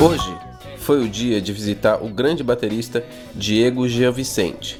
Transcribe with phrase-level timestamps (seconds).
[0.00, 0.36] Hoje
[0.78, 4.78] foi o dia de visitar o grande baterista Diego Giavicente.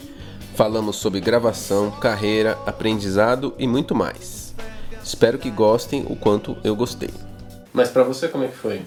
[0.55, 4.55] Falamos sobre gravação, carreira, aprendizado e muito mais.
[5.03, 7.11] Espero que gostem o quanto eu gostei.
[7.73, 8.83] Mas pra você como é que foi?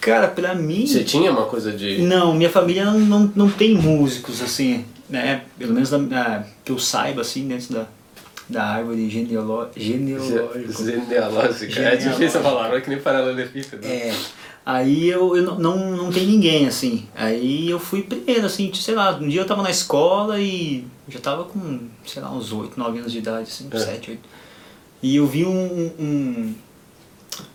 [0.00, 0.86] Cara, pra mim.
[0.86, 2.02] Você tinha uma coisa de.
[2.02, 5.42] Não, minha família não, não, não tem músicos, assim, né?
[5.58, 7.86] Pelo menos da, da- que eu saiba, assim, dentro da,
[8.48, 10.84] da árvore genealó- genealógica.
[10.84, 11.80] Genealógica.
[11.82, 13.86] É difícil a palavra, é que nem paralelepípedo.
[13.86, 14.12] É.
[14.64, 17.06] Aí eu, eu não, não, não tem ninguém, assim.
[17.16, 21.18] Aí eu fui primeiro, assim, sei lá, um dia eu tava na escola e já
[21.18, 23.78] tava com, sei lá, uns 8, 9 anos de idade, assim, É.
[23.78, 24.20] 7, 8.
[25.02, 26.54] E eu vi um, um,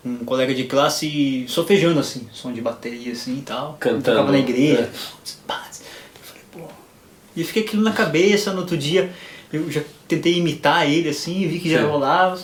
[0.05, 3.77] um colega de classe solfejando, assim, som de bateria, assim e tal.
[3.79, 4.03] Cantando.
[4.03, 4.81] Tocava na igreja.
[4.81, 4.83] É.
[4.83, 6.59] Eu falei, pô.
[7.37, 9.09] E fiquei aquilo na cabeça, no outro dia
[9.53, 11.87] eu já tentei imitar ele, assim, vi que já Sim.
[11.87, 12.37] rolava.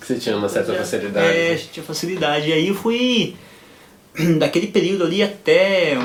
[0.00, 1.26] Que você tinha uma certa Já- facilidade.
[1.28, 2.48] É, tinha facilidade.
[2.48, 3.36] E aí eu fui.
[4.38, 5.96] Daquele período ali até.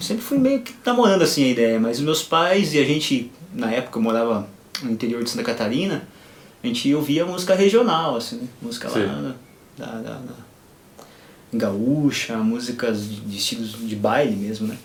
[0.00, 3.70] Sempre fui meio que namorando assim a ideia, mas meus pais e a gente, na
[3.70, 4.48] época eu morava
[4.82, 6.06] no interior de Santa Catarina,
[6.62, 8.48] a gente ouvia música regional, assim, né?
[8.60, 9.06] música Sim.
[9.06, 9.34] lá
[9.78, 10.46] da, da, da-
[11.52, 14.76] gaúcha, músicas de, de estilos de baile mesmo, né?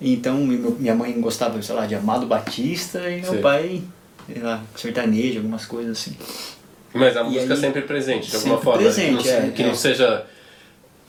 [0.00, 3.40] Então minha mãe gostava, sei lá, de Amado Batista e meu Sim.
[3.40, 3.82] pai,
[4.32, 6.16] sei lá, sertanejo, algumas coisas assim.
[6.92, 8.82] Mas a música aí- sempre presente, de alguma forma.
[8.82, 9.66] presente, que não, é, que é.
[9.66, 10.26] não seja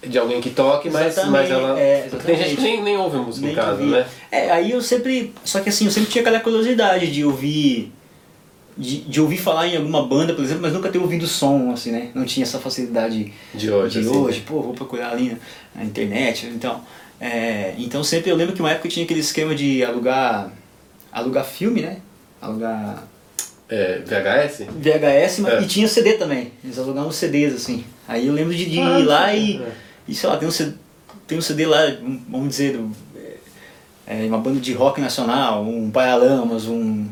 [0.08, 1.80] de alguém que toque, mas, Exatamente, mas ela.
[1.80, 4.00] é, Tem gente que nem, nem ouve música em Nem casa, ouvia.
[4.02, 4.06] né?
[4.32, 5.34] É, aí eu sempre.
[5.44, 7.92] Só que assim, eu sempre tinha aquela curiosidade de ouvir.
[8.78, 11.92] De, de ouvir falar em alguma banda, por exemplo, mas nunca ter ouvido som, assim,
[11.94, 12.10] né?
[12.14, 14.40] Não tinha essa facilidade De hoje, de assim, hoje.
[14.40, 14.44] né?
[14.46, 15.38] Pô, vou procurar ali na,
[15.82, 16.48] na internet.
[16.48, 16.82] Então,
[17.22, 20.52] é, então sempre eu lembro que uma época tinha aquele esquema de alugar.
[21.10, 22.00] alugar filme, né?
[22.42, 23.08] Alugar
[23.70, 24.66] É, VHS?
[24.70, 25.62] VHS mas, É.
[25.62, 26.52] e tinha CD também.
[26.62, 27.86] Eles alugavam CDs, assim.
[28.06, 29.68] Aí eu lembro de, de Ah, ir lá e, é.
[30.08, 30.74] E, sei lá, tem um CD,
[31.28, 31.80] tem um CD lá,
[32.30, 32.92] vamos dizer, do,
[34.08, 37.06] é, uma banda de rock nacional, um Paralamas, um,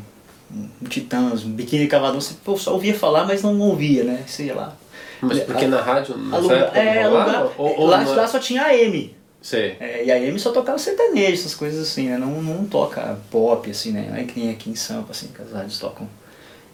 [0.52, 2.20] um Titãs, um Biquíni Cavadão.
[2.20, 4.22] Você pô, só ouvia falar, mas não ouvia, né?
[4.26, 4.76] Sei lá.
[5.20, 7.50] Mas porque na rádio, Aluga, época, é, não alugar.
[7.56, 9.14] Ou, ou lá, não- lá só tinha AM.
[9.42, 9.76] Sei.
[9.80, 12.16] É, e a AM só tocava sertanejo, essas coisas assim, né?
[12.18, 14.06] Não, não toca pop, assim, né?
[14.10, 16.08] Não é que nem aqui em Sampa, assim, que as rádios tocam.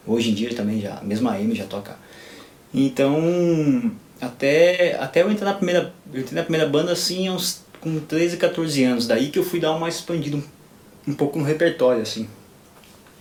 [0.06, 1.96] Hoje em dia também já, mesmo a AM já toca.
[2.72, 7.98] Então, até, até eu entrar na primeira, eu entrei na primeira banda assim, uns, com
[8.00, 9.06] 13, 14 anos.
[9.06, 10.42] Daí que eu fui dar uma expandida um,
[11.08, 12.28] um pouco no repertório, assim.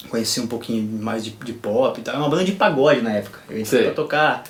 [0.10, 2.16] Conheci um pouquinho mais de, de pop e tal.
[2.16, 3.40] É uma banda de pagode na época.
[3.50, 3.84] Eu entrei Sei.
[3.84, 4.44] pra tocar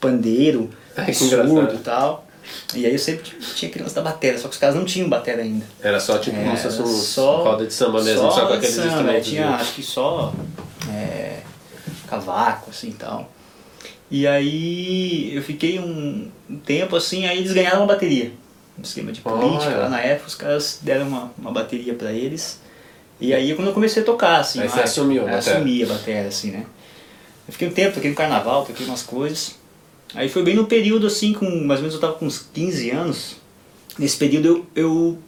[0.00, 2.26] pandeiro, Ai, que surdo e tal.
[2.74, 5.44] E aí eu sempre tinha- criança da bateria, só que os caras não tinham bateria
[5.44, 5.64] ainda.
[5.80, 8.74] Era só tipo Era fosse um só- roda de samba mesmo, só, com de aqueles
[8.74, 9.28] samba, instrumentos.
[9.28, 10.34] Tinha, de- acho que só
[10.92, 11.40] é,
[12.08, 13.30] cavaco, assim, e tal.
[14.10, 18.32] E aí eu fiquei um, um tempo assim, aí eles ganharam uma bateria.
[18.78, 19.76] Um esquema de política, Olha.
[19.78, 22.60] lá na época os caras deram uma, uma bateria pra eles.
[23.20, 26.26] E aí quando eu comecei a tocar, assim, Aí você assumiu a assumi a bateria,
[26.26, 26.66] assim, né.
[27.46, 29.56] Eu fiquei um tempo, toquei no carnaval, toquei umas coisas.
[30.14, 32.90] Aí foi bem no período assim, com mais ou menos eu tava com uns 15
[32.90, 33.36] anos.
[33.98, 35.18] Nesse período eu, eu,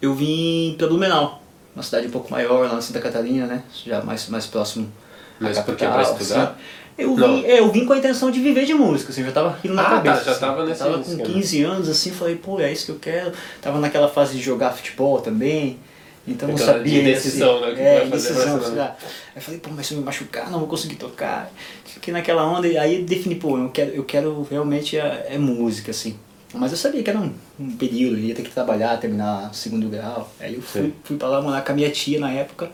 [0.00, 1.42] eu vim pra Blumenau,
[1.74, 3.62] uma cidade um pouco maior lá na Santa Catarina, né?
[3.84, 4.90] Já mais, mais próximo
[5.38, 6.42] Mas por capital, Pra estudar?
[6.44, 6.54] assim.
[6.98, 9.50] Eu vim, é, eu vim com a intenção de viver de música, assim, já tava
[9.50, 10.24] aquilo na Ah, tá, cabeça.
[10.24, 10.40] já assim.
[10.40, 11.28] tava nesse tava com esquema.
[11.28, 13.32] 15 anos, assim, falei, pô, é isso que eu quero.
[13.60, 15.78] Tava naquela fase de jogar futebol também.
[16.26, 16.82] Então não sabia.
[16.82, 18.96] de indecisão, se- né, que é, vai fazer sei lá.
[19.34, 21.50] Aí falei, pô, mas se eu me machucar, não vou conseguir tocar.
[21.84, 25.90] Fiquei naquela onda e aí defini, pô, eu quero, eu quero realmente é, é música,
[25.92, 26.16] assim.
[26.54, 27.30] Mas eu sabia que era um,
[27.60, 30.32] um período, ia ter que trabalhar, terminar segundo grau.
[30.40, 30.92] Aí eu fui, Sim.
[31.04, 32.70] fui pra lá morar com a minha tia na época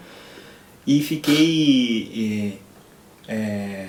[0.86, 2.58] e fiquei.
[3.28, 3.88] é, é,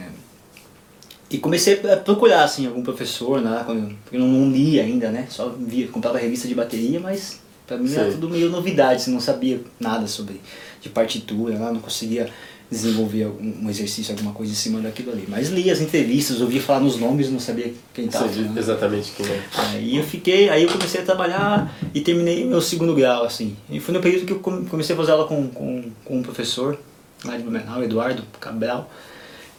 [1.33, 3.63] e comecei a procurar assim, algum professor, né?
[3.65, 5.25] Porque eu não, lia ainda, né?
[5.29, 8.11] Só via, comprava revista de bateria, mas pra mim era Sim.
[8.11, 10.39] tudo meio novidade, assim, não sabia nada sobre
[10.79, 11.71] de partitura, né?
[11.71, 12.29] não conseguia
[12.69, 15.25] desenvolver algum um exercício, alguma coisa em cima daquilo ali.
[15.27, 18.27] Mas lia as entrevistas, ouvia falar nos nomes, não sabia quem estava.
[18.27, 19.43] diz exatamente quem é.
[19.71, 23.55] Aí eu fiquei, aí eu comecei a trabalhar e terminei meu segundo grau, assim.
[23.69, 26.21] E foi no período que eu come- comecei a fazer aula com, com, com um
[26.23, 26.77] professor
[27.25, 28.89] lá de Blumenau, Eduardo Cabral.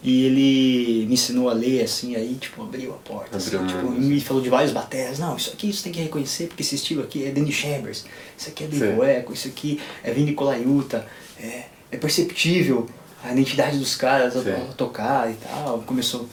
[0.06, 3.38] E ele me ensinou a ler, assim, aí, tipo, abriu a porta.
[3.38, 5.18] assim, Abriu tipo, um- e me falou de vários bateras.
[5.18, 8.04] Não, isso aqui você tem que reconhecer, porque esse estilo aqui é Danny Chambers,
[8.36, 8.66] isso aqui é.
[8.66, 11.06] Dave Echo, isso aqui é Vini Colaiuta,
[11.40, 12.86] é, é perceptível
[13.22, 14.50] a identidade dos caras a, Sim.
[14.50, 15.78] a tocar e tal.
[15.86, 16.28] Começou.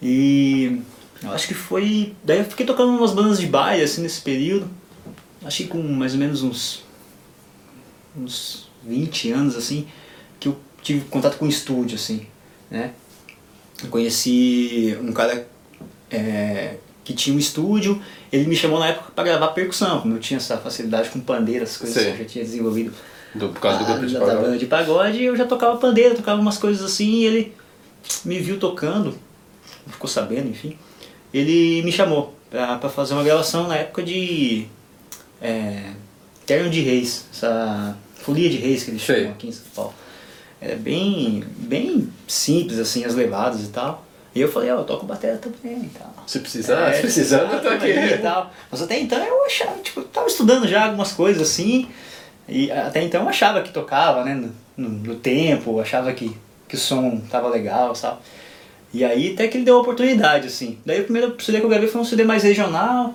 [0.00, 0.80] E
[1.22, 2.14] eu acho que foi.
[2.24, 4.66] Daí eu fiquei tocando umas bandas de baile assim nesse período.
[5.44, 6.82] Acho que com mais ou menos uns.
[8.16, 9.86] uns 20 anos assim,
[10.38, 12.26] que eu tive contato com o estúdio, assim,
[12.70, 12.92] né?
[13.82, 15.46] Eu conheci um cara
[16.10, 18.00] é, que tinha um estúdio,
[18.32, 21.76] ele me chamou na época para gravar percussão, eu tinha essa facilidade com pandeira, as
[21.76, 22.04] coisas Sim.
[22.04, 22.92] que eu já tinha desenvolvido
[23.34, 24.42] Do, por causa do a- grupo de pagode.
[24.42, 27.54] banda de pagode, eu já tocava pandeira, tocava umas coisas assim, e ele
[28.24, 29.18] me viu tocando,
[29.88, 30.78] ficou sabendo, enfim.
[31.32, 34.66] Ele me chamou pra fazer uma gravação na época de
[35.42, 35.90] é,
[36.46, 39.16] Terno de Reis, essa folia de reis que eles Sei.
[39.16, 39.94] chamam aqui em São Paulo.
[40.64, 44.02] Era bem, bem simples, assim, as levadas e tal.
[44.34, 46.24] E eu falei, ó, eu toco bateria também e tal.
[46.26, 47.90] Se precisar, se precisar, eu tô aqui.
[47.90, 48.50] E tal.
[48.70, 51.86] Mas até então eu achava, tipo, eu tava estudando já algumas coisas assim,
[52.48, 54.34] e até então eu achava que tocava, né,
[54.76, 56.34] no, no, tempo, achava que,
[56.66, 58.18] que o som tava legal, sabe?
[58.92, 60.78] E aí até que ele deu a oportunidade, assim.
[60.84, 63.14] Daí o primeiro CD que eu gravei foi um CD mais regional,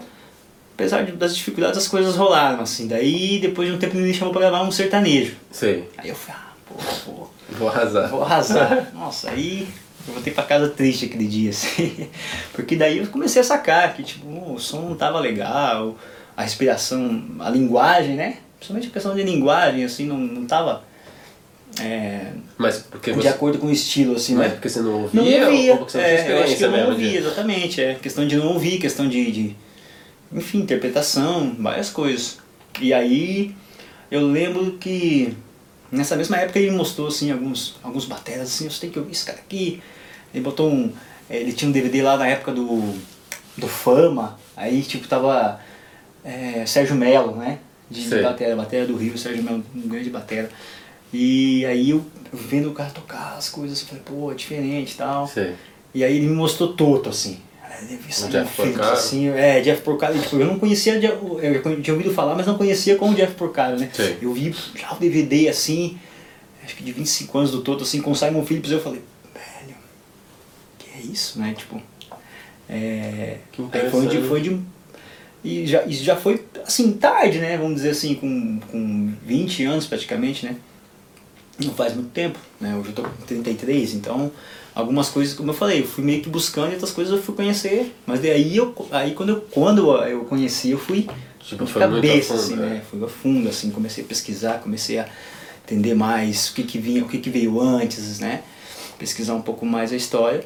[0.75, 2.87] apesar de- das dificuldades as coisas rolaram, assim.
[2.87, 5.35] Daí depois de um tempo ele me chamou pra gravar um sertanejo.
[5.51, 5.89] Sei.
[5.97, 6.75] Aí eu falei, ah, pô,
[7.11, 8.09] pô, Vou arrasar.
[8.09, 8.91] Vou arrasar.
[8.93, 9.67] Nossa, aí
[10.07, 12.07] eu voltei pra casa triste aquele dia, assim.
[12.53, 15.97] Porque daí eu comecei a sacar que, tipo, o som não tava legal,
[16.37, 18.37] a respiração, a linguagem, né?
[18.57, 20.83] Principalmente a questão de linguagem, assim, não, não tava
[21.79, 23.27] é, Mas porque de você.
[23.29, 24.49] acordo com o estilo, assim, é né?
[24.49, 26.89] porque você não Não ouvia, ouvia, ou você não é, eu acho que eu não
[26.89, 27.81] ouvia, de- exatamente.
[27.81, 29.55] É questão de não ouvir, questão de, de
[30.33, 32.37] enfim, interpretação, várias coisas.
[32.81, 33.55] E aí
[34.11, 35.35] eu lembro que
[35.91, 39.11] nessa mesma época ele me mostrou assim alguns alguns bateras assim, você tem que ouvir
[39.11, 39.81] esse cara aqui.
[40.33, 40.91] Ele botou um,
[41.29, 42.95] eh, ele tinha um DVD lá na época do
[43.57, 45.59] do Fama, aí tipo tava
[46.23, 47.59] eh, Sérgio Melo, né?
[47.89, 48.21] De Sei.
[48.21, 50.49] batera, batera do Rio, Sérgio Melo, um grande batera.
[51.11, 54.93] E aí eu, eu vendo o cara tocar as coisas, eu falei, pô, é diferente
[54.93, 55.27] e tal.
[55.27, 55.55] Sei.
[55.93, 57.39] E aí ele me mostrou Toto, assim.
[58.29, 58.93] Jeff Porcaro?
[58.93, 62.95] assim, é, Jeff Porcaro, tipo, eu não conhecia, eu tinha ouvido falar, mas não conhecia
[62.95, 63.89] como Jeff Porcaro, né?
[63.93, 64.17] Sei.
[64.21, 65.97] Eu vi já o DVD, assim,
[66.63, 69.01] acho que de 25 anos do Toto, assim, com Simon Phillips, eu falei,
[69.33, 69.75] velho,
[70.77, 71.53] que é isso, né?
[71.57, 71.81] Tipo,
[72.69, 73.37] é...
[73.51, 74.59] Que aí foi de, foi de...
[75.43, 77.57] E já, isso já foi, assim, tarde, né?
[77.57, 80.55] Vamos dizer assim, com, com 20 anos praticamente, né?
[81.65, 82.75] não faz muito tempo, né?
[82.75, 84.31] Hoje eu tô com 33, então
[84.79, 87.35] algumas coisas, como eu falei, eu fui meio que buscando e outras coisas eu fui
[87.35, 91.07] conhecer, mas daí eu, aí quando eu, quando eu conheci, eu fui
[91.39, 92.65] Tipo, de a cabeça, fundo, assim, né?
[92.69, 92.81] né?
[92.89, 95.07] Fui a fundo, assim, comecei a pesquisar, comecei a
[95.65, 98.41] entender mais o que que vinha, o que que veio antes, né?
[98.97, 100.43] Pesquisar um pouco mais a história,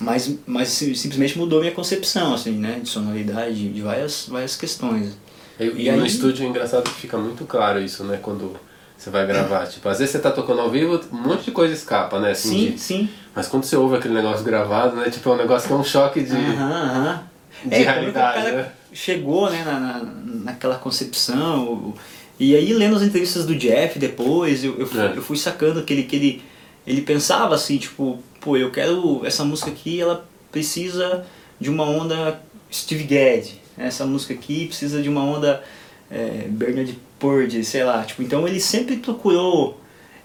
[0.00, 2.80] mas, mas sim- simplesmente mudou minha concepção, assim, né?
[2.82, 5.12] De sonoridade, de várias, várias questões.
[5.58, 8.18] E, e E no aí- estúdio é engraçado que fica muito claro isso, né?
[8.20, 8.56] Quando
[9.00, 9.66] você vai gravar.
[9.66, 12.32] Tipo, às vezes você tá tocando ao vivo, um monte de coisa escapa, né?
[12.32, 13.08] Assim, Sim, de- sim.
[13.34, 15.08] Mas quando você ouve aquele negócio gravado, né?
[15.08, 16.32] Tipo, é um negócio que é um choque de.
[16.32, 17.22] Aham, aham.
[17.64, 18.72] de É, como realidade, o cara né?
[18.92, 20.12] chegou né, na, na-
[20.44, 21.64] naquela concepção.
[21.72, 21.94] o-
[22.38, 25.12] E aí, lendo as entrevistas do Jeff depois, eu, eu, fui, É.
[25.16, 26.42] eu fui sacando que ele, que ele,
[26.86, 29.20] ele pensava assim, tipo, pô, eu quero.
[29.24, 31.24] Essa música aqui, ela precisa
[31.60, 32.40] de uma onda
[32.72, 33.60] Steve Gadd.
[33.76, 35.62] né, Essa música aqui precisa de uma onda
[36.10, 38.02] é, Bernard Purdy, sei lá.
[38.02, 39.78] Tipo, então ele sempre procurou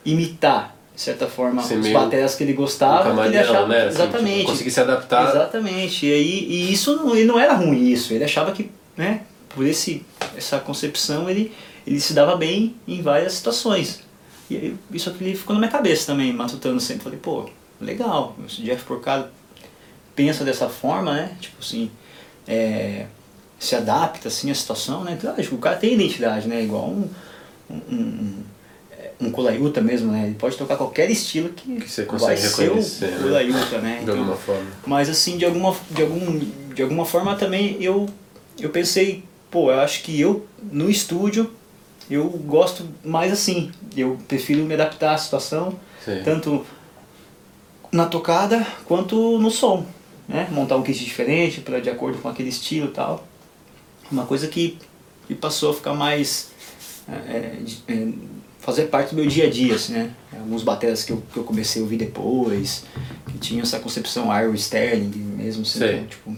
[0.04, 3.14] imitar, de certa forma, Ser os bateras que ele um gostava.
[3.22, 3.80] que ele achava, né?
[3.80, 4.38] Assim, exatamente.
[4.38, 5.30] Tipo, conseguir se adaptar.
[5.30, 6.06] Exatamente.
[6.06, 8.14] E, aí, e isso não, ele não era ruim isso.
[8.14, 10.06] Ele achava que, né, por esse,
[10.36, 11.52] essa concepção, ele,
[11.86, 14.02] ele se dava bem em várias situações.
[14.50, 17.04] E aí, isso aqui ficou na minha cabeça também, matutando sempre.
[17.04, 17.50] Falei, pô,
[17.82, 19.26] legal, o Jeff Porcaro
[20.16, 21.32] pensa dessa forma, né?
[21.42, 21.92] Tipo assim,
[22.48, 23.08] é,
[23.60, 25.18] se adapta assim à situação, né?
[25.22, 26.64] Lógico, o cara tem identidade, né?
[26.64, 27.10] Igual um,
[27.70, 28.44] um, um,
[29.22, 30.26] um Colaiuta mesmo, né?
[30.26, 33.18] Ele pode tocar qualquer estilo que, Que você vai consegue ser reconhecer, o né?
[33.22, 34.02] Colaiuta, né?
[34.04, 34.68] De alguma forma.
[34.86, 36.40] Mas assim, de alguma, de algum,
[36.74, 38.08] de alguma forma também eu,
[38.60, 41.52] eu pensei, pô, eu acho que eu, no estúdio,
[42.10, 43.72] eu gosto mais assim.
[43.96, 46.22] Eu prefiro me adaptar à situação, Sim.
[46.24, 46.66] tanto
[47.92, 49.86] na tocada quanto no som.
[50.28, 50.48] Né?
[50.52, 53.26] Montar um kit diferente para de acordo com aquele estilo e tal.
[54.12, 54.78] Uma coisa que,
[55.28, 56.50] que passou a ficar mais.
[57.08, 57.58] é,
[57.88, 58.08] é,
[58.66, 60.12] fazer parte do meu dia a dia, assim, né?
[60.34, 62.84] Alguns bateras que eu, que eu comecei a ouvir depois,
[63.28, 66.36] que tinham essa concepção Ira Sterling mesmo, assim, então, tipo,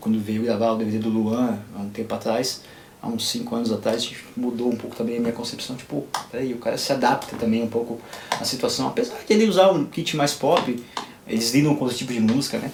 [0.00, 2.62] quando veio gravar o DVD do Luan há um tempo atrás,
[3.00, 6.58] há uns 5 anos atrás, mudou um pouco também a minha concepção, tipo, peraí, o
[6.58, 10.34] cara se adapta também um pouco à situação, apesar de ele usar um kit mais
[10.34, 10.84] pop,
[11.28, 12.72] eles lidam com outro tipo de música, né?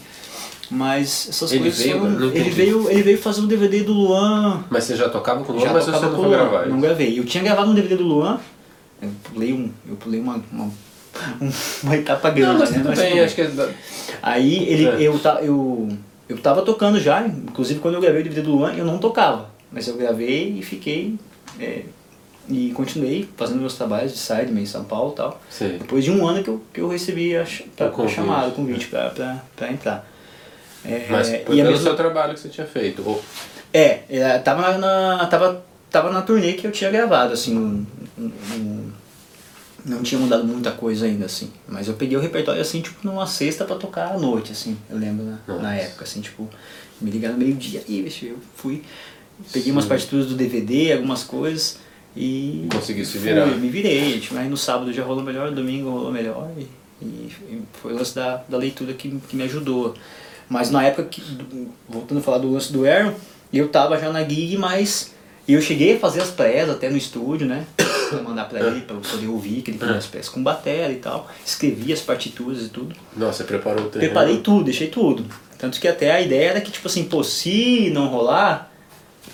[0.70, 4.64] Mas essas Ele coisas veio- foram- ele veio Ele veio fazer um DVD do Luan
[4.68, 6.66] Mas você já tocava com o Luan, já mas você não foi gravar.
[6.66, 7.18] Não gravei.
[7.18, 8.38] Eu tinha gravado um DVD do Luan,
[9.00, 10.72] eu pulei, um, eu pulei uma, uma, um-
[11.82, 12.52] uma etapa grande.
[12.52, 12.76] Não, mas né?
[12.78, 13.75] tudo Mas bem, tudo acho que é
[14.22, 14.96] Aí ele, É.
[15.08, 15.88] eu, ta, eu,
[16.28, 19.48] eu tava tocando já, inclusive quando eu gravei o DVD do Luan, eu não tocava.
[19.72, 21.14] Mas eu gravei e fiquei.
[21.58, 21.82] é,
[22.50, 25.40] e continuei fazendo meus trabalhos de sideman em São Paulo e tal.
[25.50, 25.78] Sei.
[25.78, 27.46] Depois de um ano que eu, que eu recebi a,
[27.76, 29.10] pra, O convite, a chamada, o convite pra,
[29.56, 30.08] pra entrar.
[30.88, 33.02] É, Mas foi e pelo mesma- seu trabalho que você tinha feito.
[33.07, 33.23] Ou-
[33.73, 38.92] É, é, tava na, tava, tava na turnê que eu tinha gravado, assim, não, não,
[39.85, 41.50] não tinha mudado muita coisa ainda, assim.
[41.68, 44.97] Mas eu peguei o repertório, assim, tipo, numa sexta pra tocar à noite, assim, eu
[44.99, 45.62] lembro na, Nossa.
[45.62, 46.49] na época, assim, tipo,
[47.00, 48.83] me ligaram meio-dia, e bicho, eu fui,
[49.52, 51.78] peguei umas partituras do DVD, algumas coisas,
[52.16, 52.66] e...
[52.73, 53.47] Conseguiu se fui, virar.
[53.47, 56.66] me virei, tipo, aí no sábado já rolou melhor, no domingo rolou melhor, e,
[57.04, 59.95] e- e foi o lance da, da leitura que, que me ajudou.
[60.49, 63.12] Mas na época, que, do- voltando a falar do lance do Aaron,
[63.52, 65.12] eu tava já na gig, mas
[65.47, 67.67] eu cheguei a fazer as prés até no estúdio, né?
[68.09, 69.95] Pra mandar pra ele, pra eu poder ouvir, que ele fez É.
[69.99, 71.28] as prés com bateria e tal.
[71.45, 72.97] Escrevi as partituras e tudo.
[73.14, 74.11] Nossa, você preparou o terreno.
[74.12, 75.26] Preparei tudo, deixei tudo.
[75.59, 78.73] Tanto que até a ideia era que, tipo assim, pô, se não rolar,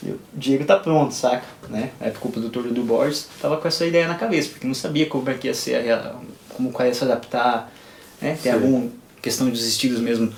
[0.02, 1.44] o Diego tá pronto, saca?
[1.68, 1.90] Né?
[2.00, 5.06] Na época o produtor do Boards tava com essa ideia na cabeça, porque não sabia
[5.06, 6.16] como é que ia ser, a
[6.48, 7.72] como ia se adaptar,
[8.20, 8.36] né?
[8.42, 8.58] Tem Sim.
[8.58, 8.88] alguma
[9.22, 10.32] questão dos estilos mesmo.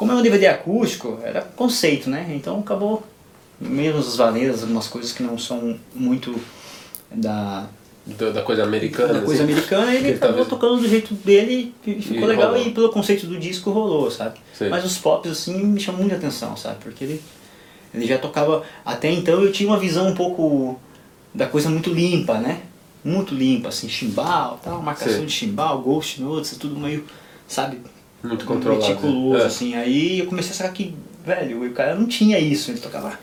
[0.00, 2.26] Como é um DVD acústico, era conceito, né?
[2.34, 3.02] Então acabou,
[3.60, 6.34] mesmo as vaneiras, algumas coisas que não são muito
[7.10, 7.66] da,
[8.06, 9.12] Da, coisa americana.
[9.12, 9.52] da coisa assim.
[9.52, 12.66] americana, ele acabou tocando do jeito dele e ficou E legal rolou.
[12.66, 14.38] e pelo conceito do disco rolou, sabe?
[14.54, 14.70] Sim.
[14.70, 16.76] Mas os pops assim me chamam muita atenção, sabe?
[16.82, 17.22] Porque ele,
[17.92, 18.62] ele já tocava.
[18.82, 20.80] Até então eu tinha uma visão um pouco
[21.34, 22.62] da coisa muito limpa, né?
[23.04, 25.26] Muito limpa, assim, chimbal, tal, marcação Sim.
[25.26, 27.04] de chimbal, ghost notes, tudo meio,
[27.46, 27.80] sabe?
[28.22, 28.86] Muito controlado.
[28.86, 29.46] Meticuloso, É.
[29.46, 29.74] assim.
[29.74, 33.18] Aí eu comecei a sacar que, velho, o cara não tinha isso, ele tocava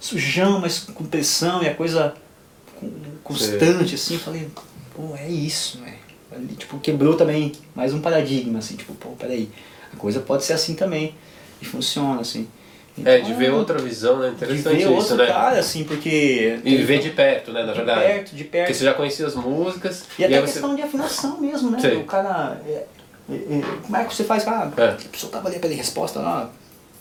[0.00, 2.14] sujão, mas com pressão e a coisa
[3.22, 4.48] constante, assim, eu falei,
[4.94, 5.94] pô, é isso, né?
[6.34, 9.48] Ali, tipo, quebrou também mais um paradigma, assim, tipo, pô, peraí,
[9.92, 11.14] a coisa pode ser assim também,
[11.60, 12.48] e funciona, assim.
[13.04, 14.28] É, de Então, ver outra visão, né?
[14.30, 15.26] de Interessante ver isso, outro né?
[15.26, 16.58] cara, assim, porque...
[16.64, 18.00] E ver de perto, né, na de verdade.
[18.00, 18.64] perto, de perto.
[18.66, 20.04] Porque você já conhecia as músicas.
[20.18, 20.52] E até aí a você...
[20.54, 21.78] questão de afinação mesmo, né?
[21.80, 21.96] Sei.
[21.96, 22.60] O cara.
[22.66, 22.84] é,
[23.30, 24.46] é, é, como é que você faz?
[24.46, 24.88] Ah, É.
[24.90, 26.50] a pessoa tava ali pela resposta lá,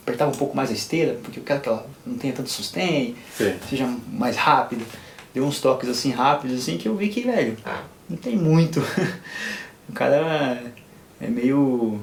[0.04, 3.16] apertava um pouco mais a esteira, porque eu quero que ela não tenha tanto sustain,
[3.38, 3.54] Sim.
[3.70, 4.86] seja mais rápido.
[5.34, 7.56] Deu uns toques assim rápidos, assim, que eu vi que, velho,
[8.10, 8.82] não tem muito.
[9.88, 10.62] o cara
[11.20, 12.02] é meio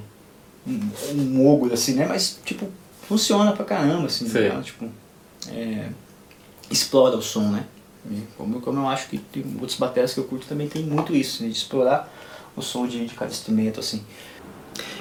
[0.67, 2.07] um, um ogro, assim, né?
[2.07, 2.69] Mas, tipo,
[3.07, 4.63] funciona pra caramba, assim, tá?
[4.63, 4.89] tipo,
[5.51, 5.89] é,
[6.71, 7.65] explora o som, né?
[8.11, 11.15] E como, como eu acho que tem outros baterias que eu curto também tem muito
[11.15, 11.49] isso, né?
[11.51, 12.11] de explorar
[12.59, 14.03] o som de, de cada instrumento, assim.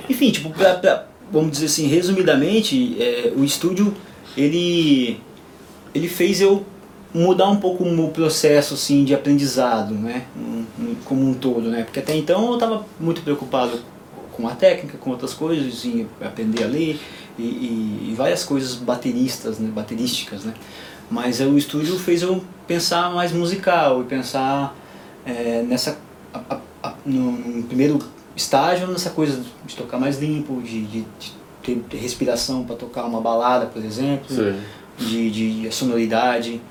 [0.09, 3.93] Enfim, tipo, pra, pra- vamos dizer assim, resumidamente, é, o estúdio,
[4.35, 5.19] ele,
[5.93, 6.65] ele fez eu
[7.13, 10.25] mudar um pouco o meu processo, assim, de aprendizado, né?
[11.05, 11.83] Como um todo, né?
[11.83, 13.79] Porque até então eu estava muito preocupado
[14.33, 16.99] com a técnica, com outras coisas, em aprender a ler
[17.37, 19.69] e, e- e várias coisas bateristas, né?
[19.73, 20.53] baterísticas, né?
[21.09, 24.75] Mas o estúdio fez eu pensar mais musical e pensar
[25.25, 25.97] é, nessa
[26.33, 26.59] a- a-
[27.05, 27.99] no, no primeiro
[28.35, 33.19] estágio nessa coisa de tocar mais limpo, de, de- de ter, respiração para tocar uma
[33.19, 34.27] balada, por exemplo,
[34.97, 36.61] de, de sonoridade.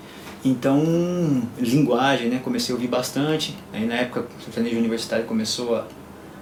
[0.44, 2.40] Então, linguagem, né?
[2.42, 3.56] Comecei a ouvir bastante.
[3.72, 5.84] Aí na época o sertanejo universitário começou a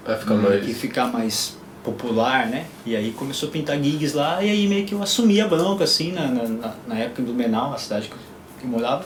[0.06, 0.76] Vai ficar mais.
[0.76, 2.66] ficar mais popular, né?
[2.84, 5.84] E aí começou a pintar gigs lá e aí meio que eu assumi a bronca,
[5.84, 8.18] assim, na, na, na- na época do Menal, a cidade que eu,
[8.60, 9.04] que eu morava.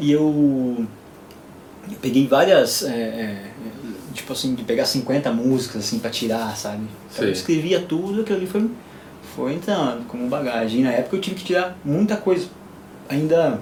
[0.00, 0.86] E eu,
[1.90, 3.42] eu peguei várias, é, é,
[4.12, 6.84] tipo assim, de pegar 50 músicas, assim, pra tirar, sabe?
[7.12, 8.70] Então eu escrevia tudo, aquilo ali foi,
[9.34, 10.80] foi entrando como bagagem.
[10.80, 12.46] E na época eu tive que tirar muita coisa,
[13.08, 13.60] ainda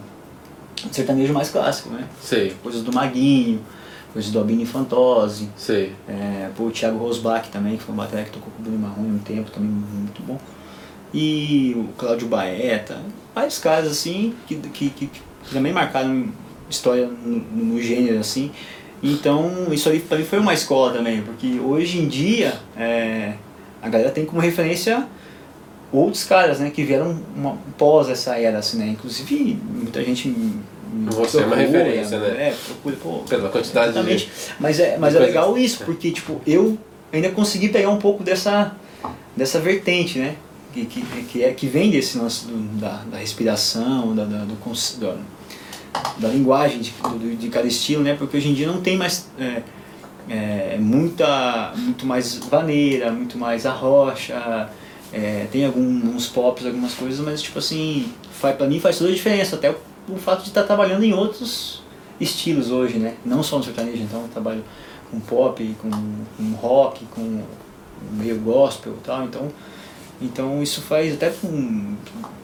[0.90, 2.06] sertanejo mais clássico, né?
[2.22, 3.60] Sei, Coisas do Maguinho,
[4.12, 5.92] coisas do Albino Infantose, sei.
[6.08, 8.78] é, pô, o Thiago Rosbach também, que foi um bateria que tocou com o Bruno
[8.78, 10.38] Marrone um tempo, também muito bom.
[11.12, 13.00] E o Cláudio Baeta,
[13.34, 16.28] vários caras assim, que, que, que, que também marcaram
[16.70, 17.38] história no,
[17.74, 18.50] no gênero assim.
[19.02, 23.34] Então isso aí mim foi uma escola também, porque hoje em dia é,
[23.82, 25.06] a galera tem como referência
[25.92, 28.86] outros caras né, que vieram uma, pós essa era, assim, né?
[28.88, 30.28] Inclusive muita gente
[31.06, 32.48] Você é uma procura, referência, né?
[32.48, 34.30] É, procura, pô, Pela quantidade de- Exatamente.
[34.58, 36.78] Mas é, mas de é legal isso, porque tipo, eu
[37.12, 38.74] ainda consegui pegar um pouco dessa,
[39.36, 40.36] dessa vertente, né?
[40.72, 44.56] Que, que, que, é, que vem desse lance do, da, da respiração, da, da, do,
[44.56, 44.96] cons-
[46.18, 48.14] da, linguagem de, do, de cada estilo, né?
[48.14, 49.62] Porque hoje em dia não tem mais é,
[50.28, 54.68] é, muita, muito mais vaneira, muito mais arrocha,
[55.12, 59.14] é, tem alguns pops, algumas coisas, mas tipo assim, faz, pra mim faz toda a
[59.14, 59.76] diferença, até o,
[60.08, 61.82] o fato de estar trabalhando em outros
[62.20, 63.14] estilos hoje, né?
[63.24, 64.64] Não só no sertanejo, então eu trabalho
[65.10, 67.42] com pop, com, com rock, com
[68.12, 69.48] meio gospel e tal, então,
[70.20, 71.94] então isso faz até com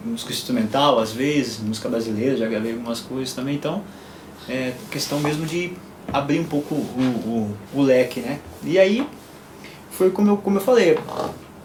[0.04, 3.82] música instrumental às vezes, música brasileira, já gravei algumas coisas também, então
[4.48, 5.72] é questão mesmo de
[6.12, 8.40] abrir um pouco o, o, o leque, né?
[8.64, 9.06] E aí
[9.90, 10.98] foi como eu, como eu falei,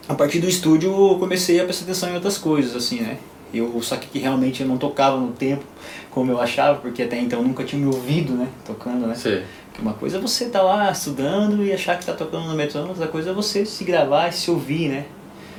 [0.07, 3.17] a partir do estúdio eu comecei a prestar atenção em outras coisas, assim, né?
[3.53, 5.63] Eu saquei que realmente eu não tocava no tempo
[6.11, 8.47] como eu achava, porque até então eu nunca tinha me ouvido, né?
[8.65, 9.15] Tocando, né?
[9.15, 9.41] Sim.
[9.73, 12.55] Que uma coisa é você estar tá lá estudando e achar que está tocando no
[12.55, 15.05] metrônomo, outra coisa é você se gravar e se ouvir, né?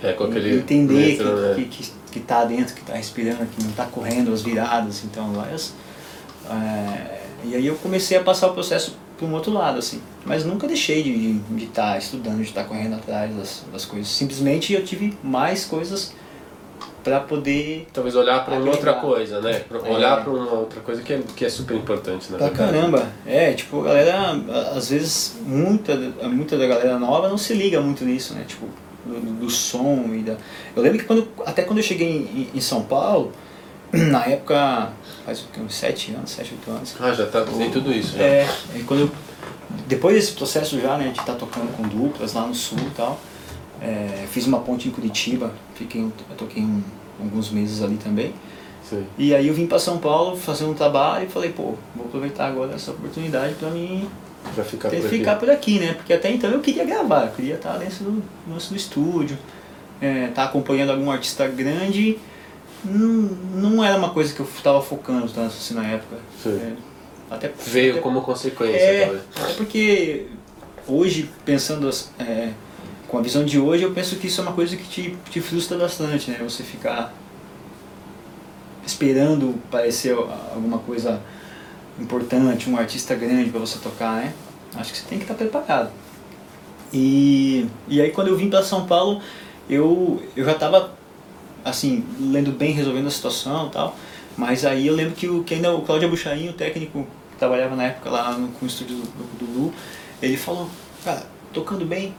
[0.02, 1.54] É, com aquele Entender metro, que, né?
[1.54, 5.32] que, que, que tá dentro, que tá respirando, que não tá correndo as viradas, então
[5.32, 5.74] várias...
[6.50, 10.00] É, e aí eu comecei a passar o processo para um outro lado, assim.
[10.24, 13.64] Mas nunca deixei de estar de, de tá estudando, de estar tá correndo atrás das,
[13.72, 14.08] das coisas.
[14.08, 16.12] Simplesmente eu tive mais coisas
[17.02, 19.60] para poder talvez olhar para outra coisa, né?
[19.60, 19.92] Pra É.
[19.92, 22.72] Olhar para uma outra coisa que é, que é super importante, na Pra verdade.
[22.72, 23.08] caramba.
[23.24, 24.32] É, tipo, a galera,
[24.74, 28.44] às vezes, muita, muita da galera nova não se liga muito nisso, né?
[28.46, 28.66] Tipo,
[29.06, 30.36] do, do som e da...
[30.74, 33.32] Eu lembro que quando, até quando eu cheguei em, em São Paulo,
[33.92, 34.90] na época,
[35.24, 36.96] faz uns 7 anos, 7, 8 anos.
[37.00, 38.22] Ah, já tá, tem tudo isso já.
[38.24, 39.10] É, e quando eu,
[39.86, 43.18] depois desse processo já, né, de estar tocando com duplas lá no sul e tal,
[43.80, 46.82] é, fiz uma ponte em Curitiba, fiquei, eu toquei um-
[47.20, 48.34] alguns meses ali também.
[48.88, 49.04] Sim.
[49.18, 52.46] E aí eu vim para São Paulo fazer um trabalho e falei, pô, vou aproveitar
[52.46, 54.08] agora essa oportunidade para mim
[54.56, 55.18] Pra ficar ter- por aqui.
[55.18, 55.92] ficar por aqui, né?
[55.94, 59.38] Porque até então eu queria gravar, eu queria estar dentro do, dentro do estúdio,
[60.00, 62.18] é, estar acompanhando algum artista grande.
[62.84, 63.08] Não,
[63.54, 66.16] não era uma coisa que eu estava focando tanto assim na época.
[66.42, 66.56] Sim.
[66.60, 66.72] É,
[67.30, 69.22] até, Veio até- como consequência, é, talvez.
[69.40, 70.26] até porque
[70.88, 72.50] hoje, pensando as- é,
[73.08, 75.40] com a visão de hoje, eu penso que isso é uma coisa que te, te
[75.40, 76.38] frustra bastante, né?
[76.42, 77.12] Você ficar
[78.86, 81.20] esperando parecer alguma coisa
[81.98, 84.32] importante, um artista grande para você tocar, né?
[84.76, 85.90] Acho que você tem que estar preparado.
[86.92, 89.20] E, e aí quando eu vim para São Paulo,
[89.68, 90.92] eu, eu já estava
[91.64, 93.96] assim, lendo bem, resolvendo a situação e tal.
[94.36, 97.74] Mas aí eu lembro que, o, que ainda o Cláudio Bucharim, o técnico que trabalhava
[97.74, 99.74] na época lá no, com o estúdio do, do Lu,
[100.22, 100.68] ele falou,
[101.04, 102.14] cara, tocando bem,